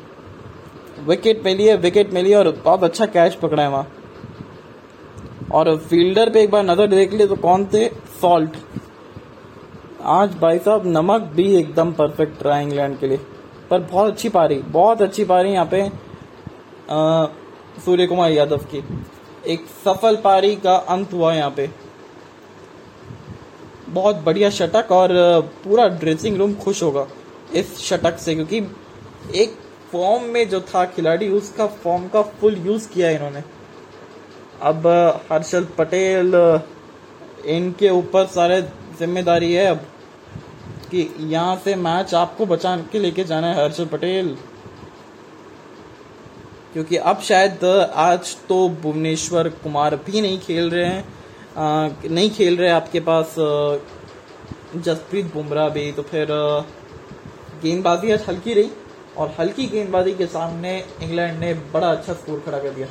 विकेट 1.07 1.43
मिली 1.45 1.65
है 1.65 1.75
विकेट 1.77 2.13
मिली 2.13 2.33
और 2.33 2.49
बहुत 2.55 2.83
अच्छा 2.83 3.05
कैच 3.07 3.35
पकड़ा 3.35 3.63
है 3.63 3.69
वहाँ। 3.69 3.87
और 5.53 5.75
फील्डर 5.79 6.29
पे 6.29 6.41
एक 6.43 6.51
बार 6.51 6.63
नज़र 6.65 6.87
देख 6.89 7.13
लिए 7.13 7.27
तो 7.27 7.35
कौन 7.37 7.65
थे? 7.73 7.87
सॉल्ट 8.21 8.57
आज 10.13 10.35
भाई 10.37 10.57
साहब 10.59 10.83
नमक 10.87 11.21
भी 11.35 11.55
एकदम 11.55 11.91
परफेक्ट 11.93 12.43
रहा 12.43 12.59
इंग्लैंड 12.59 12.97
के 12.99 13.07
लिए। 13.07 13.19
पर 13.69 13.79
बहुत 13.81 14.11
अच्छी 14.11 14.29
पारी, 14.29 14.55
बहुत 14.55 15.01
अच्छी 15.01 15.23
पारी 15.25 15.51
यहाँ 15.51 15.65
पे 15.71 15.89
सूर्य 17.81 18.07
कुमार 18.07 18.31
यादव 18.31 18.65
की। 18.73 18.83
एक 19.45 19.65
सफल 19.85 20.15
पारी 20.15 20.55
का 20.55 20.75
अंत 20.75 21.13
हुआ 21.13 21.33
यहाँ 21.33 21.53
पे। 21.57 21.69
बहुत 23.89 24.15
बढ़िया 24.17 24.49
शटक 24.51 24.91
और 24.91 25.09
पूरा 25.63 25.87
ड्रेसिंग 25.89 26.37
रूम 26.37 26.53
खुश 26.55 26.83
होगा 26.83 27.05
इस 27.55 27.77
शटक 27.79 28.17
से, 28.17 28.35
क्योंकि 28.35 28.57
एक 29.35 29.57
फॉर्म 29.91 30.23
में 30.23 30.47
जो 30.49 30.59
था 30.63 30.85
खिलाड़ी, 30.85 31.29
उसका 31.29 31.67
फॉर्म 31.67 32.07
का 32.07 32.21
फुल 32.21 32.57
यूज़ 32.57 32.87
किया 32.89 33.09
इन्होंने। 33.09 33.43
अब, 34.61 34.87
हर्षल 35.31 35.67
पटेल, 35.77 36.33
इनके 37.47 37.89
ऊपर 37.89 38.25
सारे 38.27 38.61
ज़िम्मेदारी 38.99 39.53
है, 39.53 39.65
अब 39.65 39.85
कि 40.91 41.09
यहाँ 41.21 41.55
से 41.63 41.75
मैच 41.75 42.13
आपको 42.15 42.45
बचा 42.45 42.75
के 42.91 42.99
लेके 42.99 43.23
जाना 43.23 43.47
है 43.47 43.63
हर्षल 43.63 43.85
पटेल। 43.85 44.35
क्योंकि 46.73 46.97
अब 46.97 47.19
शायद 47.21 47.63
आज 47.95 48.35
तो 48.49 48.67
भुवनेश्वर 48.81 49.49
कुमार 49.63 49.95
भी 50.05 50.21
नहीं 50.21 50.39
खेल 50.39 50.69
रहे 50.69 50.85
हैं। 50.85 51.03
आ, 51.57 51.89
नहीं 52.05 52.29
खेल 52.29 52.57
रहे 52.57 52.69
आपके 52.69 52.99
पास 52.99 53.35
जसप्रीत 54.77 55.33
बुमराह 55.33 55.69
भी 55.69 55.91
तो 55.91 56.01
फिर 56.03 56.27
गेंदबाजी 57.63 58.11
आज 58.11 58.25
हल्की 58.27 58.53
रही 58.53 58.71
और 59.17 59.35
हल्की 59.39 59.65
गेंदबाजी 59.65 60.13
के 60.13 60.25
सामने 60.27 60.77
इंग्लैंड 61.01 61.39
ने 61.39 61.53
बड़ा 61.73 61.91
अच्छा 61.91 62.13
स्कोर 62.13 62.39
खड़ा 62.45 62.59
कर 62.59 62.69
दिया। 62.69 62.87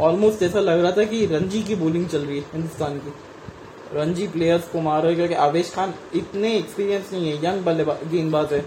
ऑलमोस्ट 0.00 0.42
ऐसा 0.42 0.60
लग 0.60 0.80
रहा 0.82 0.92
था 0.92 1.04
कि 1.04 1.24
रणजी 1.26 1.62
की 1.62 1.74
बॉलिंग 1.74 2.08
चल 2.08 2.18
रही 2.18 2.38
है 2.38 2.44
हिंदुस्तान 2.52 2.98
की। 2.98 3.12
रणजी 3.94 4.26
प्लेयर्स 4.28 4.68
को 4.68 4.80
मार, 4.80 5.14
क्योंकि 5.14 5.34
आवेश 5.36 5.72
खान 5.74 5.94
इतने 6.14 6.56
एक्सपीरियंस 6.56 7.12
नहीं 7.12 7.28
है 7.28 7.44
यंग 7.44 7.64
बल्लेबाज 7.64 8.08
गेंदबाज 8.10 8.52
है। 8.52 8.64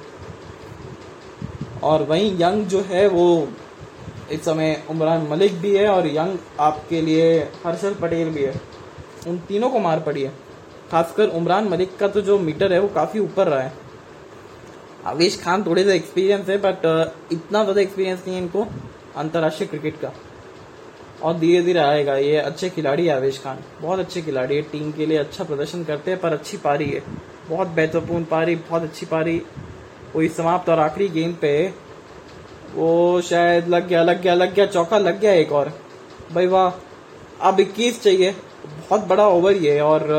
और 1.83 2.03
वहीं 2.03 2.31
यंग 2.39 2.65
जो 2.65 2.81
है, 2.81 3.07
वो 3.07 3.47
इस 4.31 4.43
समय 4.45 4.83
उमरान 4.89 5.27
मलिक 5.29 5.59
भी 5.61 5.75
है 5.75 5.87
और 5.89 6.07
यंग 6.07 6.37
आपके 6.59 7.01
लिए 7.01 7.37
हर्षल 7.65 7.93
पटेल 7.93 8.29
भी 8.29 8.43
है। 8.43 8.53
उन 9.27 9.37
तीनों 9.47 9.69
को 9.69 9.79
मार 9.79 9.99
पड़ी 9.99 10.23
है। 10.23 10.31
खासकर 10.91 11.29
उमरान 11.29 11.67
मलिक 11.67 11.97
का 11.97 12.07
तो 12.07 12.21
जो 12.21 12.37
मीटर 12.39 12.73
है, 12.73 12.79
वो 12.79 12.87
काफ़ी 12.87 13.19
ऊपर 13.19 13.47
रहा 13.47 13.61
है। 13.61 13.73
आवेश 15.05 15.39
खान 15.41 15.63
थोड़े 15.63 15.83
से 15.83 15.95
एक्सपीरियंस 15.95 16.49
है 16.49 16.57
बट 16.57 16.85
इतना 17.31 17.63
ज़्यादा 17.63 17.81
एक्सपीरियंस 17.81 18.23
नहीं 18.27 18.35
है 18.35 18.41
इनको 18.41 18.65
अंतर्राष्ट्रीय 19.15 19.67
क्रिकेट 19.67 19.99
का। 20.01 20.11
और 21.23 21.37
धीरे 21.37 21.61
धीरे 21.61 21.79
आएगा। 21.79 22.15
ये 22.15 22.35
अच्छे 22.37 22.69
खिलाड़ी 22.69 23.07
आवेश 23.07 23.39
खान। 23.39 23.59
बहुत 23.81 23.99
अच्छे 23.99 24.21
खिलाड़ी 24.21 24.55
है। 24.55 24.61
टीम 24.61 24.91
के 24.91 25.05
लिए 25.05 25.17
अच्छा 25.17 25.43
प्रदर्शन 25.43 25.83
करते 25.83 26.11
हैं, 26.11 26.19
पर 26.19 26.33
अच्छी 26.33 26.57
पारी 26.57 26.85
है। 26.85 27.01
बहुत 27.49 27.67
महत्वपूर्ण 27.67 28.23
पारी, 28.23 28.55
बहुत 28.55 28.83
अच्छी 28.83 29.05
पारी। 29.05 29.41
वही 30.15 30.29
समाप्त 30.29 30.69
और 30.69 30.79
आखिरी 30.79 31.07
गेंद 31.07 31.35
पे। 31.35 31.73
वो 32.75 33.21
शायद 33.21 33.67
लग 33.67 33.87
गया 33.87 34.03
लग 34.03 34.21
गया 34.21 34.33
लग 34.33 34.53
गया, 34.53 34.65
चौका 34.65 34.97
लग 34.97 35.19
गया 35.19 35.33
एक 35.33 35.51
और। 35.51 35.73
भाई 36.33 36.47
वाह, 36.47 36.71
अब 37.41 37.59
इक्कीस 37.59 38.01
चाहिए। 38.03 38.31
बहुत 38.31 39.05
बड़ा 39.05 39.27
ओवर 39.27 39.53
ये 39.53 39.79
और 39.79 40.11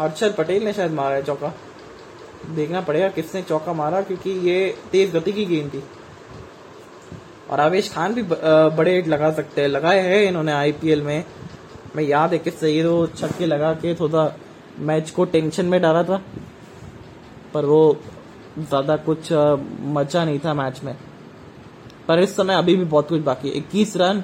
हर्षद 0.00 0.34
पटेल 0.38 0.64
ने 0.64 0.72
शायद 0.72 0.92
मारा 0.92 1.14
है 1.16 1.22
चौका। 1.22 1.52
देखना 2.48 2.80
पड़ेगा 2.80 3.08
किसने 3.08 3.42
चौका 3.42 3.72
मारा, 3.72 4.00
क्योंकि 4.00 4.30
ये 4.30 4.74
तेज 4.92 5.12
गति 5.12 5.32
की 5.32 5.44
गेंद 5.44 5.70
थी। 5.74 5.82
और 7.50 7.60
आवेश 7.60 7.92
खान 7.92 8.14
भी 8.14 8.22
बड़े 8.22 9.02
लगा 9.04 9.30
सकते 9.32 9.60
हैं। 9.60 9.68
लगाए 9.68 10.00
हैं 10.00 10.22
इन्होंने 10.24 10.52
आईपीएल 10.52 11.02
में। 11.02 11.24
मैं 11.96 12.04
याद 12.04 12.32
है 12.32 12.38
किससे, 12.38 12.70
ये 12.70 12.82
तो 12.82 13.06
छक्के 13.08 13.46
लगा 13.46 13.72
के 13.74 13.94
थोड़ा 13.94 14.32
मैच 14.80 15.10
को 15.10 15.24
टेंशन 15.26 15.66
में 15.66 15.80
डाला 15.82 16.02
था, 16.04 16.20
पर 17.54 17.64
वो 17.64 17.96
ज़्यादा 18.58 18.96
कुछ 18.98 19.32
मचा 19.92 20.24
नहीं 20.24 20.38
था 20.38 20.54
मैच 20.54 20.80
में। 20.84 20.94
पर 22.08 22.20
इस 22.20 22.36
समय 22.36 22.54
अभी 22.54 22.74
भी 22.76 22.84
बहुत 22.86 23.08
कुछ 23.08 23.20
बाकी 23.22 23.48
है। 23.48 23.54
इक्कीस 23.54 23.96
रन, 23.96 24.22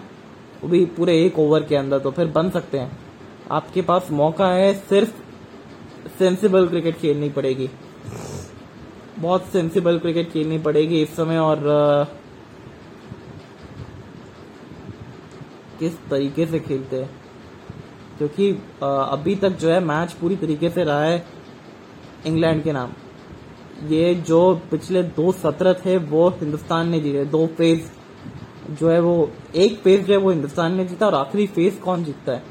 वो 0.62 0.68
भी 0.68 0.84
पूरे 0.96 1.16
एक 1.24 1.38
ओवर 1.38 1.62
के 1.62 1.76
अंदर 1.76 1.98
तो 1.98 2.10
फिर 2.10 2.26
बन 2.28 2.50
सकते 2.50 2.78
हैं। 2.78 2.98
आपके 3.52 3.82
पास 3.82 4.08
मौका 4.12 4.48
है, 4.48 4.72
सिर्फ़ 4.74 5.10
सेंसिबल 6.18 6.66
क्रिकेट 6.68 6.96
खेलनी 6.98 7.28
पड़ेगी। 7.30 7.68
बहुत 9.18 9.46
सेंसिबल 9.52 9.98
क्रिकेट 9.98 10.30
खेलनी 10.32 10.58
पड़ेगी 10.60 11.02
इस 11.02 11.16
समय, 11.16 11.38
और 11.38 11.58
किस 15.85 15.99
तरीके 16.11 16.47
से 16.47 16.61
खेलते 16.61 16.97
हैं। 16.97 17.11
क्योंकि 18.18 18.51
अभी 18.83 19.35
तक 19.37 19.57
जो 19.59 19.70
है 19.70 19.81
मैच 19.83 20.12
पूरी 20.12 20.37
तरीके 20.37 20.70
से 20.70 20.85
रहा 20.85 21.03
है 21.03 21.25
इंग्लैंड 22.27 22.62
के 22.64 22.73
नाम। 22.73 22.92
ये 23.88 24.14
जो 24.27 24.40
पिछले 24.70 25.03
दो 25.03 25.33
सत्र 25.35 25.73
थे, 25.77 25.97
वो 25.99 26.29
हिंदुस्तान 26.33 26.88
ने 26.88 27.01
जीते। 27.01 27.25
दो 27.27 27.47
फ़ेज़ 27.49 27.90
जो 28.70 28.88
है 28.90 29.01
वो, 29.01 29.31
एक 29.57 29.79
फ़ेज़ 29.79 30.03
जो 30.03 30.12
है 30.12 30.18
वो 30.18 30.31
हिंदुस्तान 30.31 30.75
ने 30.75 30.85
जीता 30.85 31.07
और 31.07 31.14
आखिरी 31.14 31.47
फ़ेज़ 31.47 31.81
कौन 31.81 32.05
जीतता 32.05 32.33
है? 32.33 32.42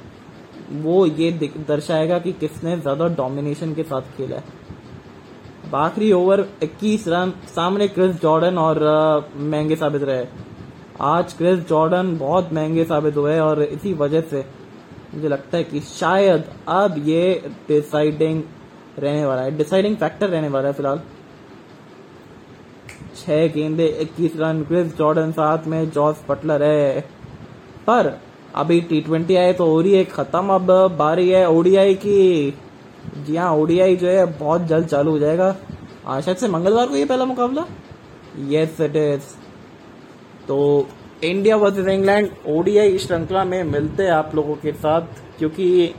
वो 0.73 1.05
ये 1.05 1.31
दर्शाएगा 1.67 2.19
कि 2.19 2.31
किसने 2.33 2.77
ज़्यादा 2.77 3.07
डोमिनेशन 3.15 3.73
के 3.73 3.83
साथ 3.83 4.01
खेला 4.17 4.35
है। 4.35 4.61
आखिरी 5.75 6.11
ओवर 6.11 6.45
21 6.63 7.07
रन, 7.07 7.33
सामने 7.55 7.87
क्रिस 7.87 8.21
जॉर्डन 8.21 8.57
और 8.57 8.79
महँगे 9.35 9.75
साबित 9.75 10.03
रहे। 10.03 10.25
आज 11.01 11.33
क्रिस 11.33 11.59
जॉर्डन 11.59 12.17
बहुत 12.17 12.51
महँगे 12.53 12.83
साबित 12.83 13.15
हुए 13.17 13.37
और 13.39 13.61
इसी 13.63 13.93
वजह 13.93 14.21
से 14.21 14.43
मुझे 15.13 15.27
लगता 15.27 15.57
है 15.57 15.63
कि 15.63 15.79
शायद 15.79 16.43
अब 16.67 16.95
ये 17.05 17.51
डिसाइडिंग 17.67 18.41
रहने 18.99 19.25
वाला 19.25 19.41
है। 19.41 19.57
डिसाइडिंग 19.57 19.95
फैक्टर 19.97 20.29
रहने 20.29 20.49
वाला 20.49 20.67
है 20.67 20.73
फ़िलहाल। 20.73 21.01
छह 23.15 23.47
गेंदे, 23.47 23.85
इक्कीस 23.85 24.35
रन, 24.37 24.63
क्रिस 24.63 24.95
जॉर्डन 24.97 25.31
साथ 25.31 25.67
में 25.67 25.89
जॉर्ज 25.91 26.17
पटलर 26.29 26.63
है। 26.63 27.01
पर 27.87 28.17
अभी 28.55 28.81
टी 28.81 29.01
ट्वेंटी 29.01 29.35
आए 29.35 29.53
तो 29.53 29.65
ओडीआई 29.75 30.03
खत्म, 30.05 30.47
अब 30.49 30.95
बारी 30.97 31.29
है 31.29 31.47
ओडीआई 31.49 31.93
की। 31.95 32.51
जी 33.17 33.35
हाँ 33.35 33.51
ओडीआई 33.53 33.95
जो 33.95 34.07
है 34.07 34.25
बहुत 34.39 34.65
जल्द 34.65 34.87
चालू 34.87 35.11
हो 35.11 35.19
जाएगा। 35.19 35.51
शायद 36.05 36.37
से 36.37 36.47
मंगलवार 36.47 36.87
को 36.87 36.95
ये 36.95 37.05
पहला 37.05 37.25
मुकाबला? 37.25 37.65
यस 38.49 38.81
इट 38.81 38.95
इज़ 38.95 39.42
तो 40.47 40.87
इंडिया 41.23 41.55
वर्सेस 41.57 41.87
इंग्लैंड 41.87 42.29
ओडीआई 42.49 42.97
श्रृंखला 42.99 43.43
में 43.45 43.63
मिलते 43.65 44.03
हैं 44.03 44.11
आप 44.11 44.31
लोगों 44.35 44.55
के 44.55 44.71
साथ, 44.73 45.01
क्योंकि 45.37 45.93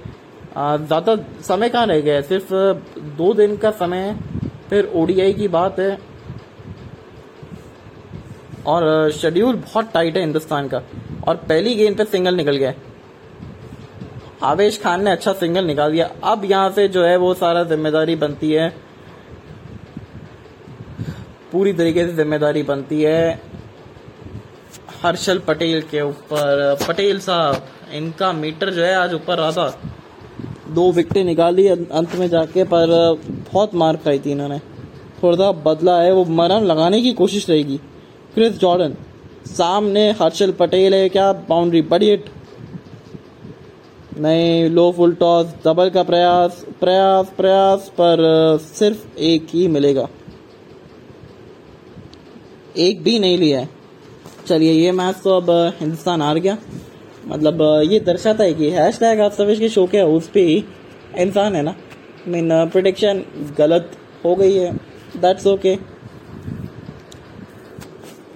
ज़्यादा 0.57 1.17
समय 1.43 1.69
कहाँ 1.69 1.87
रह 1.87 2.01
गया 2.01 2.21
सिर्फ़ 2.23 2.53
दो 3.17 3.33
दिन 3.35 3.57
का 3.57 3.71
समय 3.73 3.99
है, 3.99 4.17
फिर 4.71 4.91
ओडीआई 4.97 5.33
की 5.35 5.49
बात 5.51 5.79
है। 5.81 5.99
और 8.67 9.11
शेड्यूल 9.13 9.57
बहुत 9.57 9.91
टाइट 9.95 10.17
है 10.17 10.23
हिंदुस्तान 10.23 10.69
का। 10.69 10.83
और 11.29 11.37
पहली 11.39 11.75
गेंद 11.75 11.97
पे 11.97 12.05
सिंगल 12.07 12.35
निकल 12.37 12.57
गया 12.57 12.73
आवेश 14.45 14.81
खान 14.83 15.03
ने 15.05 15.11
अच्छा 15.11 15.33
सिंगल 15.35 15.65
निकाल 15.67 15.93
दिया। 15.93 16.09
अब 16.25 16.45
यहाँ 16.45 16.71
से 16.71 16.87
जो 16.89 17.05
है 17.05 17.17
वो 17.17 17.33
सारा 17.35 17.63
ज़िम्मेदारी 17.65 18.17
बनती 18.17 18.53
है। 18.53 18.69
पूरी 21.53 21.73
तरीके 21.73 22.07
से 22.07 22.13
ज़िम्मेदारी 22.15 22.63
बनती 22.65 23.03
है। 23.03 23.41
हर्षल 25.05 25.39
पटेल 25.39 25.81
के 25.81 26.01
ऊपर। 26.01 26.77
पटेल 26.89 27.19
साहब, 27.19 27.67
इनका 27.93 28.33
मीटर 28.33 28.71
जो 28.71 28.83
है 28.83 28.95
आज 28.95 29.15
ऊपर 29.15 29.39
रहा 29.39 29.53
था। 29.53 29.81
दो 30.69 30.93
विकेटें 30.93 31.25
निकाली 31.25 31.67
अंत 31.69 32.15
में 32.17 32.29
जाके, 32.29 32.65
पर 32.65 32.87
बहुत 33.53 33.75
मार 33.75 33.97
खाई 33.97 34.19
थी 34.19 34.31
इन्होंने। 34.31 34.59
थोड़ा 35.23 35.37
सा 35.37 35.53
बदला 35.53 36.01
है, 36.01 36.13
वो 36.13 36.25
मरन 36.25 36.65
लगाने 36.65 37.03
की 37.03 37.13
कोशिश 37.13 37.51
रहेगी। 37.51 37.77
क्रिस 38.35 38.59
जॉर्डन, 38.59 38.97
सामने 39.47 40.11
हर्षल 40.11 40.53
पटेल 40.53 40.95
है, 40.95 41.09
क्या 41.09 41.33
बाउंड्री 41.33 41.83
बड़ी 41.83 42.11
हिट 42.11 42.25
नहीं 44.19 44.71
लो 44.71 44.93
फुल 44.93 45.13
टॉस 45.13 45.47
डबल 45.65 45.91
का 45.91 46.03
प्रयास 46.03 46.65
प्रयास 46.81 47.33
प्रयास, 47.37 47.89
पर 48.01 48.59
सिर्फ़ 48.63 49.19
एक 49.19 49.47
ही 49.55 49.69
मिलेगा। 49.69 50.09
एक 52.77 53.03
भी 53.03 53.19
नहीं 53.19 53.39
लिया 53.39 53.61
है। 53.61 53.84
चलिए, 54.47 54.73
ये 54.73 54.93
मैच 54.93 55.21
तो 55.25 55.37
अब 55.37 55.51
हिंदुस्तान 55.79 56.23
हार 56.23 56.39
गया। 56.39 56.57
मतलब 57.27 57.63
ये 57.91 58.01
दर्शाता 58.03 58.45
है 58.45 58.55
कि 58.55 58.71
हैश 58.71 58.99
टैग 58.99 59.21
आप 59.21 59.33
सवेश 59.33 59.59
के 59.59 59.69
शो 59.69 59.87
के 59.87 60.03
उस 60.17 60.27
पर 60.29 60.39
ही 60.41 60.65
इंसान 61.19 61.57
है 61.57 61.63
ना। 61.63 61.75
मीन 62.29 62.49
प्रोडिक्शन 62.67 63.23
गलत 63.59 63.91
हो 64.25 64.35
गई 64.37 64.55
है। 64.55 64.73
दैट्स 65.17 65.47
ओके 65.47 65.75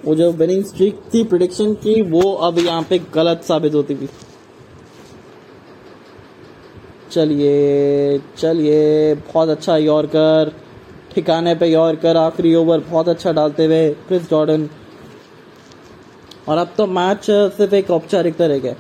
वो 0.05 0.15
जो 0.15 0.31
विनिंग 0.33 0.65
स्ट्रीक 0.65 1.01
थी 1.15 1.23
प्रोडिक्शन 1.25 1.73
की, 1.75 2.01
वो 2.03 2.33
अब 2.33 2.59
यहाँ 2.59 2.83
पे 2.91 2.99
गलत 3.15 3.43
साबित 3.45 3.75
होती 3.75 3.95
थी। 3.95 4.09
चलिए 7.11 8.19
चलिए, 8.39 9.15
बहुत 9.15 9.49
अच्छा 9.49 9.77
यॉर्कर 9.77 10.53
ठिकाने 11.15 11.55
पे 11.55 11.67
यॉर्कर 11.67 12.17
आखिरी 12.17 12.55
ओवर 12.55 12.81
बहुत 12.81 13.09
अच्छा 13.09 13.33
डालते 13.33 13.65
हुए 13.65 13.89
क्रिस 14.09 14.29
जॉर्डन 14.31 14.69
और 16.49 16.59
अब 16.59 16.73
तो 16.77 16.87
मैच 16.89 17.25
सिर्फ़ 17.25 17.75
एक 17.75 17.91
औपचारिकता 17.91 18.47
रह 18.47 18.59
गया 18.59 18.75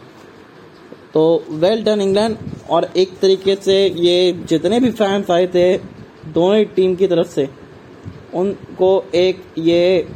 तो 1.14 1.44
वेल 1.50 1.82
डन 1.84 2.00
इंग्लैंड। 2.00 2.36
और 2.70 2.84
एक 2.96 3.18
तरीके 3.18 3.54
से 3.56 3.76
ये 3.86 4.32
जितने 4.48 4.80
भी 4.80 4.90
फैंस 4.92 5.30
आए 5.30 5.46
थे, 5.46 5.76
दोनों 6.28 6.64
टीम 6.74 6.94
की 6.94 7.06
तरफ़ 7.06 7.28
से, 7.28 7.48
उनको 8.34 9.04
एक 9.14 9.42
ये 9.58 10.06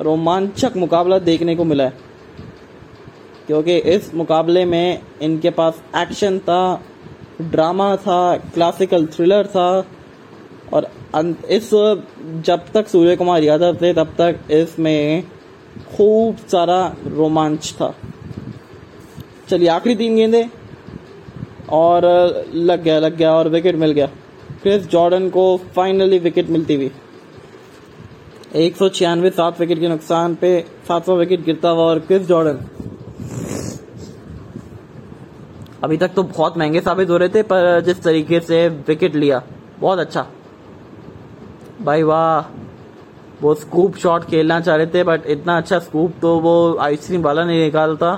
रोमांचक 0.00 0.76
मुकाबला 0.76 1.18
देखने 1.20 1.56
को 1.56 1.64
मिला 1.64 1.84
है। 1.84 1.92
क्योंकि 3.46 3.76
इस 3.76 4.14
मुकाबले 4.14 4.64
में 4.64 5.00
इनके 5.22 5.50
पास 5.50 5.82
एक्शन 5.96 6.38
था 6.40 6.60
ड्रामा 7.42 7.94
था 7.96 8.36
क्लासिकल 8.54 9.06
थ्रिलर 9.06 9.46
था, 9.46 9.84
और 10.72 10.90
इस 11.50 11.70
जब 12.46 12.64
तक 12.74 12.88
सूर्य 12.88 13.16
कुमार 13.16 13.42
यादव 13.42 13.76
थे, 13.76 13.92
तब 13.94 14.14
तक 14.18 14.50
इसमें 14.52 15.22
खूब 15.96 16.36
सारा 16.36 16.94
रोमांच 17.06 17.74
था। 17.80 17.94
चलिए, 19.48 19.68
आखिरी 19.68 19.94
तीन 19.94 20.16
गेंदे। 20.16 20.48
और, 21.70 22.04
लग 22.54 22.82
गया 22.82 22.98
लग 22.98 23.16
गया, 23.16 23.34
और 23.34 23.48
विकेट 23.48 23.76
मिल 23.76 23.90
गया। 23.90 24.06
क्रिस 24.62 24.86
जॉर्डन 24.86 25.30
को 25.30 25.60
फाइनली 25.76 26.18
विकेट 26.18 26.48
मिलती 26.48 26.74
हुई। 26.74 26.90
एक 28.54 28.76
सौ 28.76 28.88
छियानवे, 28.88 29.30
सात 29.30 29.60
विकेट 29.60 29.80
के 29.80 29.88
नुकसान 29.88 30.34
पे 30.34 30.64
सात 30.88 31.06
सौ 31.06 31.16
विकेट 31.16 31.44
गिरता 31.44 31.68
हुआ 31.68 31.82
और 31.82 31.98
क्रिस 31.98 32.22
जॉर्डन 32.22 32.58
अभी 35.84 35.96
तक 35.96 36.08
तो 36.08 36.22
बहुत 36.22 36.58
महँगे 36.58 36.80
साबित 36.80 37.10
हो 37.10 37.16
रहे 37.16 37.28
थे, 37.28 37.42
पर 37.42 37.80
जिस 37.80 38.02
तरीके 38.02 38.40
से 38.40 38.68
विकेट 38.68 39.14
लिया, 39.14 39.42
बहुत 39.80 39.98
अच्छा। 39.98 40.26
भाई 41.82 42.02
वाह। 42.02 42.67
वो 43.42 43.54
स्कूप 43.54 43.96
शॉट 43.96 44.24
खेलना 44.24 44.60
चाह 44.60 44.76
रहे 44.76 44.86
थे 44.86 45.02
बट 45.04 45.26
इतना 45.26 45.56
अच्छा 45.56 45.78
स्कूप 45.78 46.14
तो 46.22 46.38
वो 46.40 46.76
आइसक्रीम 46.78 47.22
वाला 47.22 47.44
नहीं 47.44 47.62
निकालता। 47.64 48.14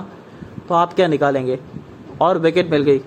तो 0.69 0.75
आप 0.75 0.93
क्या 0.93 1.07
निकालेंगे? 1.07 1.59
और 2.21 2.37
विकेट 2.37 2.69
मिल 2.71 2.81
गई। 2.81 3.01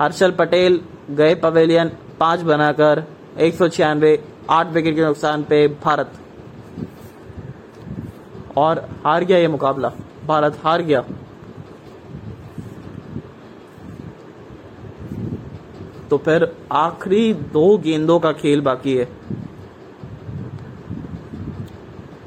हर्षल 0.00 0.30
पटेल 0.30 0.80
गए 1.10 1.34
पवेलियन 1.34 1.90
पाँच 2.20 2.40
बनाकर, 2.40 3.02
एक 3.38 3.54
सौ 3.54 3.68
छियानवे, 3.68 4.24
आठ 4.50 4.72
विकेट 4.72 4.94
के 4.94 5.04
नुकसान 5.04 5.42
पे 5.42 5.66
भारत। 5.84 6.12
और 8.56 8.78
हार 9.04 9.24
गया 9.24 9.38
ये 9.38 9.48
मुकाबला। 9.48 9.92
भारत 10.26 10.58
हार 10.64 10.82
गया। 10.82 11.04
तो 16.10 16.18
फिर 16.18 16.56
आखिरी 16.72 17.32
दो 17.34 17.76
गेंदों 17.78 18.18
का 18.20 18.32
खेल 18.32 18.60
बाकी 18.60 18.96
है। 18.96 19.08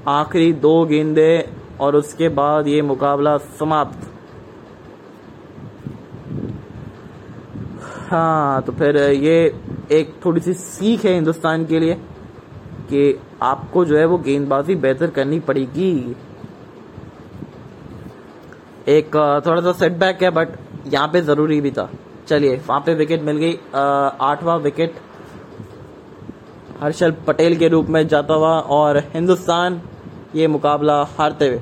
आखिरी 0.08 0.52
दो 0.54 0.84
गेंदे 0.86 1.50
और 1.82 1.96
उसके 1.96 2.30
बाद 2.32 2.68
ये 2.68 2.82
मुकाबला 2.82 3.38
समाप्त। 3.60 4.10
हाँ 8.10 8.62
तो 8.62 8.72
फिर 8.72 8.98
ये 8.98 9.38
एक 9.92 10.14
थोड़ी 10.26 10.42
सी 10.42 10.54
सीख 10.54 11.06
है 11.06 11.14
हिंदुस्तान 11.14 11.66
के 11.66 11.80
लिए 11.80 11.94
कि 12.90 13.20
आपको 13.42 13.86
जो 13.86 13.98
है 13.98 14.06
वो 14.06 14.18
गेंदबाजी 14.18 14.76
बेहतर 14.78 15.10
करनी 15.12 15.40
पड़ेगी। 15.42 15.94
एक 18.90 19.16
थोड़ा 19.46 19.62
सा 19.62 19.72
सेटबैक 19.74 20.24
है 20.24 20.30
बट 20.32 20.58
यहाँ 20.88 21.08
पे 21.08 21.22
ज़रूरी 21.22 21.62
भी 21.62 21.72
था। 21.72 21.90
चलिए, 22.28 22.56
वहाँ 22.68 22.80
पे 22.86 22.94
विकेट 22.96 23.22
मिल 23.24 23.38
गई 23.38 23.58
आठवां 23.74 24.60
विकेट 24.60 24.96
हर्षल 26.82 27.12
पटेल 27.28 27.56
के 27.58 27.68
रूप 27.68 27.90
में 27.90 28.08
जाता 28.08 28.34
हुआ 28.34 28.60
और 28.72 28.98
हिंदुस्तान 29.14 29.82
ये 30.36 30.48
मुकाबला 30.48 31.02
हारते 31.18 31.48
हुए। 31.48 31.62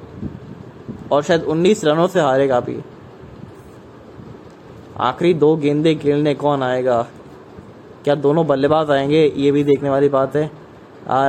और 1.12 1.24
शायद 1.24 1.44
19 1.44 1.84
रनों 1.86 2.08
से 2.08 2.20
हारेगा 2.20 2.60
भी। 2.60 2.78
आखिरी 5.00 5.34
दो 5.34 5.56
गेंदे 5.56 5.96
खेलने 5.96 6.34
कौन 6.36 6.64
आएगा? 6.64 7.02
क्या 8.04 8.16
दोनों 8.16 8.46
बल्लेबाज 8.48 8.92
आएँगे? 8.92 9.26
ये 9.36 9.52
भी 9.52 9.64
देखने 9.64 9.90
वाली 9.90 10.10
बात 10.10 10.36
है। 10.36 10.50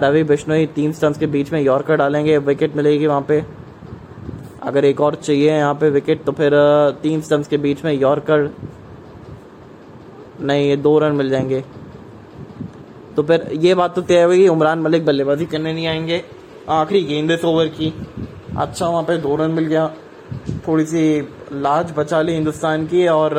रवि 0.01 0.23
बिश्नोई 0.25 0.67
तीन 0.67 0.93
स्टम्स 0.93 1.19
के 1.19 1.27
बीच 1.27 1.53
में 1.53 1.61
यॉर्कर 1.61 1.97
डालेंगे। 1.97 2.39
विकेट 2.39 2.77
मिलेगी 2.77 3.07
वहाँ 3.07 3.25
पे। 3.29 3.45
अगर 4.63 4.85
एक 4.85 5.01
और 5.01 5.15
चाहिए 5.15 5.51
यहाँ 5.51 5.75
पे 5.75 5.91
विकेट 5.91 6.23
तो 6.25 6.33
फिर 6.33 6.53
तीन 7.03 7.21
स्टम्स 7.21 7.49
के 7.49 7.57
बीच 7.57 7.85
में 7.85 7.93
यॉर्कर। 7.93 8.51
नहीं, 10.41 10.69
ये 10.69 10.77
दो 10.77 10.99
रन 10.99 11.13
मिल 11.13 11.31
जाएँगे। 11.31 11.65
तो 13.17 13.23
फिर 13.23 13.49
ये 13.55 13.75
बात 13.75 13.95
तो 13.95 14.03
तय 14.03 14.23
हुई 14.23 14.47
उमरान 14.49 14.79
मलिक 14.79 15.05
बल्लेबाजी 15.07 15.47
करने 15.47 15.73
नहीं 15.73 15.87
आएँगे। 15.87 16.23
आखिरी 16.68 17.03
गेंद 17.05 17.31
इस 17.31 17.44
ओवर 17.44 17.66
की। 17.68 17.92
अच्छा 18.59 18.87
वहाँ 18.88 19.03
पे 19.03 19.16
दो 19.16 19.35
रन 19.37 19.51
मिल 19.51 19.64
गया। 19.64 19.87
थोड़ी 20.66 20.85
सी 20.87 21.20
लाज 21.53 21.92
बचा 21.96 22.20
ली 22.22 22.33
हिंदुस्तान 22.33 22.87
की 22.87 23.07
और 23.07 23.35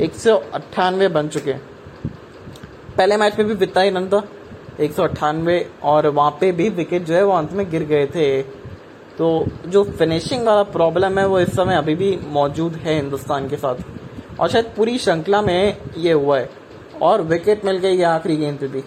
एक 0.00 0.14
सौ 0.14 0.36
अट्ठानवे 0.54 1.08
बन 1.08 1.28
चुके 1.28 1.52
पहले 2.96 3.16
मैच 3.16 3.38
में 3.38 3.46
भी 3.48 3.54
बिता 3.54 3.80
ही 3.80 3.90
रन 3.90 4.08
था। 4.08 4.22
एक 4.80 4.92
सौ 4.92 5.02
अट्ठानवे 5.02 5.58
और 5.82 6.06
वहाँ 6.06 6.30
पे 6.40 6.50
भी 6.52 6.68
विकेट 6.70 7.04
जो 7.04 7.14
है 7.14 7.22
वो 7.24 7.32
अंत 7.32 7.52
में 7.52 7.70
गिर 7.70 7.82
गए 7.82 8.06
थे। 8.06 8.42
तो 9.18 9.46
जो 9.66 9.84
फिनिशिंग 9.84 10.46
वाला 10.46 10.62
प्रॉब्लम 10.62 11.18
है 11.18 11.26
वो 11.26 11.40
इस 11.40 11.54
समय 11.56 11.76
अभी 11.76 11.94
भी 11.94 12.18
मौजूद 12.28 12.74
है 12.74 12.94
हिंदुस्तान 12.94 13.48
के 13.48 13.56
साथ। 13.56 14.40
और 14.40 14.48
शायद 14.48 14.72
पूरी 14.76 14.98
श्रृंखला 14.98 15.42
में 15.42 15.76
ये 15.96 16.12
हुआ 16.12 16.38
है। 16.38 16.50
और 17.02 17.22
विकेट 17.22 17.64
मिल 17.64 17.78
गई 17.78 18.02
आखिरी 18.02 18.36
गेंद 18.36 18.58
पे 18.58 18.68
भी। 18.68 18.82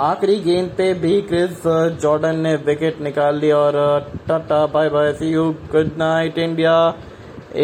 आखिरी 0.00 0.36
गेंद 0.40 0.70
पे 0.70 0.92
भी 0.94 1.20
क्रिस 1.22 1.66
जॉर्डन 2.02 2.36
ने 2.36 2.54
विकेट 2.66 3.00
निकाल 3.00 3.36
ली 3.38 3.50
और 3.50 3.76
tata, 4.28 4.64
bye 4.66 4.88
bye, 4.88 5.12
see 5.12 5.26
you, 5.26 5.44
good 5.72 5.90
night 5.98 6.38
India. 6.38 6.72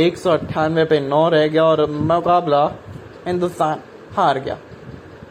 एक 0.01 0.19
सौ 0.19 0.31
अट्ठानवे 0.31 0.85
पे 0.85 1.01
नौ 1.01 1.29
रह 1.29 1.47
गया 1.47 1.65
और 1.65 1.85
मुकाबला 1.91 2.63
हिंदुस्तान 3.27 3.81
हार 4.17 4.39
गया। 4.39 4.57